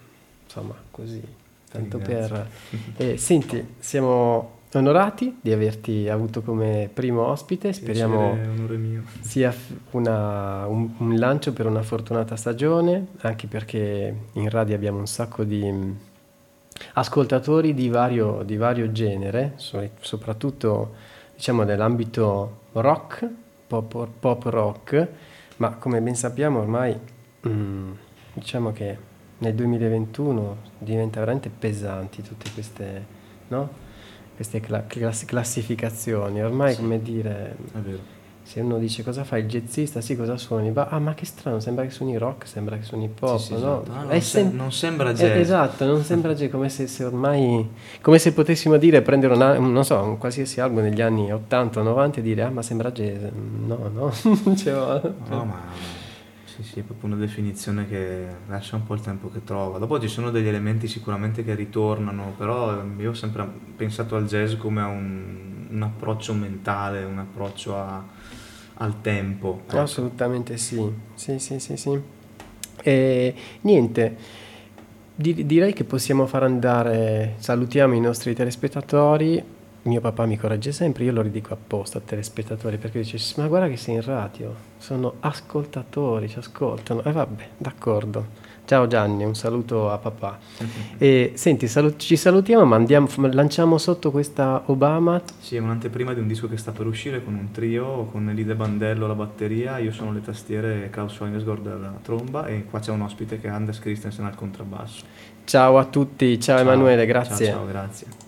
insomma 0.45 0.75
così, 0.91 1.23
tanto 1.71 1.99
per... 1.99 2.49
Eh, 2.97 3.17
senti, 3.17 3.75
siamo 3.79 4.56
onorati 4.79 5.39
di 5.41 5.53
averti 5.53 6.09
avuto 6.09 6.43
come 6.43 6.91
primo 6.93 7.23
ospite, 7.27 7.73
speriamo 7.73 8.37
sia 9.21 9.55
una, 9.93 10.67
un, 10.67 10.91
un, 10.99 11.17
lancio 11.17 11.53
per 11.53 11.67
una 11.67 11.83
fortunata 11.83 12.37
stagione, 12.37 13.09
anche 13.21 13.47
perché 13.47 14.15
in 14.33 14.49
radio 14.49 14.75
abbiamo 14.75 14.99
un 14.99 15.07
sacco 15.07 15.45
di 15.45 15.71
mm, 15.71 15.93
ascoltatori 16.95 17.75
di 17.75 17.89
vario, 17.89 18.43
di 18.45 18.57
vario 18.57 18.93
genere, 18.93 19.55
soprattutto 20.01 20.95
diciamo 21.35 21.63
nell'ambito 21.63 22.61
rock, 22.73 23.29
pop, 23.67 24.09
pop, 24.19 24.43
rock, 24.45 25.09
ma 25.57 25.75
come 25.77 26.01
ben 26.01 26.15
sappiamo 26.15 26.61
ormai 26.61 26.99
mm, 27.47 27.93
diciamo 28.35 28.73
che 28.73 28.99
nel 29.39 29.55
2021 29.55 30.57
diventa 30.79 31.21
veramente 31.21 31.51
pesanti 31.51 32.23
tutte 32.23 32.51
queste... 32.53 33.15
No? 33.49 33.85
Queste 34.37 34.61
class- 34.61 35.25
classificazioni. 35.25 36.43
Ormai, 36.43 36.75
sì. 36.75 36.81
come 36.81 37.03
dire, 37.03 37.57
se 38.43 38.61
uno 38.61 38.79
dice 38.79 39.03
cosa 39.03 39.25
fa 39.25 39.39
il 39.39 39.47
jazzista, 39.47 40.01
sì, 40.01 40.15
cosa 40.15 40.37
suoni? 40.37 40.71
Va, 40.71 40.87
ah, 40.89 41.01
ma 41.01 41.15
che 41.15 41.27
strano, 41.27 41.59
sembra 41.59 41.85
che 41.85 41.91
suoni 41.91 42.17
rock, 42.17 42.47
sembra 42.47 42.77
che 42.77 42.85
suoni 42.85 43.09
pop, 43.09 43.39
sì, 43.39 43.47
sì, 43.47 43.53
no? 43.55 43.83
Esatto. 43.83 43.93
Ah, 43.93 44.03
non, 44.05 44.21
sem- 44.21 44.55
non, 44.55 44.73
sembra 44.73 45.13
jazz. 45.13 45.31
Eh, 45.31 45.41
esatto, 45.41 45.85
non 45.85 46.03
sembra 46.05 46.33
jazz, 46.35 46.51
come 46.51 46.69
se, 46.69 46.87
se, 46.87 47.03
ormai, 47.03 47.69
come 48.01 48.19
se 48.19 48.33
potessimo 48.33 48.77
dire, 48.77 49.03
prendere 49.03 49.35
una, 49.35 49.59
non 49.59 49.85
so, 49.85 50.01
un 50.01 50.19
qualsiasi 50.19 50.61
album 50.61 50.85
negli 50.85 51.01
anni 51.01 51.33
80 51.33 51.81
o 51.81 51.83
90 51.83 52.21
e 52.21 52.23
dire, 52.23 52.43
ah, 52.43 52.51
ma 52.51 52.63
sembra 52.63 52.93
jazz. 52.93 53.23
No, 53.67 53.91
no, 53.93 54.13
cioè, 54.55 55.01
no, 55.29 55.45
ma 55.45 56.05
sì, 56.57 56.63
sì, 56.63 56.81
è 56.81 56.83
proprio 56.83 57.13
una 57.13 57.21
definizione 57.21 57.87
che 57.87 58.25
lascia 58.47 58.77
un 58.77 58.87
po' 58.87 58.95
il 58.95 59.03
tempo 59.03 59.31
che 59.31 59.45
trova. 59.45 59.77
Dopo 59.77 60.01
ci 60.01 60.09
sono 60.09 60.31
degli 60.31 60.47
elementi 60.47 60.89
sicuramente 60.89 61.45
che 61.45 61.55
ritornano, 61.55 62.33
però 62.37 62.83
io 62.97 63.11
ho 63.11 63.15
sempre 63.15 63.47
pensato 63.77 64.17
al 64.17 64.27
jazz 64.27 64.55
come 64.55 64.81
a 64.81 64.87
un, 64.87 65.67
un 65.69 65.83
approccio 65.83 66.33
mentale, 66.33 67.05
un 67.05 67.19
approccio 67.19 67.77
a, 67.77 68.03
al 68.75 69.03
tempo. 69.03 69.65
Ecco. 69.67 69.81
Assolutamente 69.81 70.57
sì, 70.57 70.91
sì, 71.15 71.39
sì, 71.39 71.59
sì, 71.59 71.77
sì. 71.77 72.01
E 72.83 73.35
niente, 73.63 74.17
direi 75.15 75.75
che 75.75 75.85
possiamo 75.85 76.27
far 76.27 76.45
andare, 76.45 77.35
salutiamo 77.37 77.93
i 77.93 78.01
nostri 78.01 78.35
telespettatori 78.35 79.56
mio 79.87 80.01
papà 80.01 80.27
mi 80.27 80.37
corregge 80.37 80.73
sempre, 80.73 81.05
io 81.05 81.13
lo 81.13 81.23
ridico 81.23 81.55
apposta 81.55 81.99
a 81.99 82.01
telespettatori 82.05 82.77
perché 82.77 83.01
dice 83.01 83.19
ma 83.41 83.47
guarda 83.47 83.69
che 83.69 83.77
sei 83.77 83.95
in 83.95 84.03
radio, 84.03 84.55
sono 84.79 85.15
ascoltatori, 85.21 86.29
ci 86.29 86.39
ascoltano. 86.39 87.03
E 87.03 87.09
eh, 87.09 87.13
vabbè, 87.13 87.49
d'accordo. 87.57 88.45
Ciao 88.67 88.89
Gianni, 88.89 89.23
un 89.23 89.37
saluto 89.37 89.93
a 89.93 89.99
papà. 89.99 90.39
Mm-hmm. 90.61 90.97
E 90.99 91.33
senti, 91.35 91.69
salut- 91.69 92.01
ci 92.01 92.17
salutiamo, 92.17 92.65
ma 92.65 92.75
andiamo, 92.75 93.09
lanciamo 93.31 93.79
sotto 93.79 94.11
questa 94.11 94.63
Obama. 94.67 95.23
Sì, 95.39 95.55
è 95.55 95.61
un'anteprima 95.61 96.13
di 96.13 96.19
un 96.19 96.27
disco 96.27 96.49
che 96.49 96.57
sta 96.57 96.73
per 96.73 96.87
uscire 96.87 97.23
con 97.23 97.35
un 97.35 97.53
trio, 97.53 98.07
con 98.07 98.29
Elide 98.29 98.57
Bandello 98.57 99.05
alla 99.05 99.15
batteria, 99.15 99.79
io 99.79 99.93
sono 99.93 100.13
le 100.13 100.21
tastiere 100.21 100.85
e 100.85 100.91
Klaus 100.91 101.15
Schweingesgord 101.15 101.65
alla 101.65 101.95
tromba 102.03 102.47
e 102.47 102.65
qua 102.69 102.81
c'è 102.81 102.91
un 102.91 103.03
ospite 103.03 103.41
che 103.41 103.47
è 103.47 103.51
Anders 103.51 103.79
Christensen 103.79 104.25
al 104.25 104.35
contrabbasso. 104.35 105.05
Ciao 105.45 105.79
a 105.79 105.85
tutti, 105.85 106.41
ciao, 106.41 106.57
ciao 106.57 106.67
Emanuele, 106.67 107.07
grazie. 107.07 107.47
Ciao, 107.47 107.55
ciao, 107.59 107.67
grazie. 107.67 108.26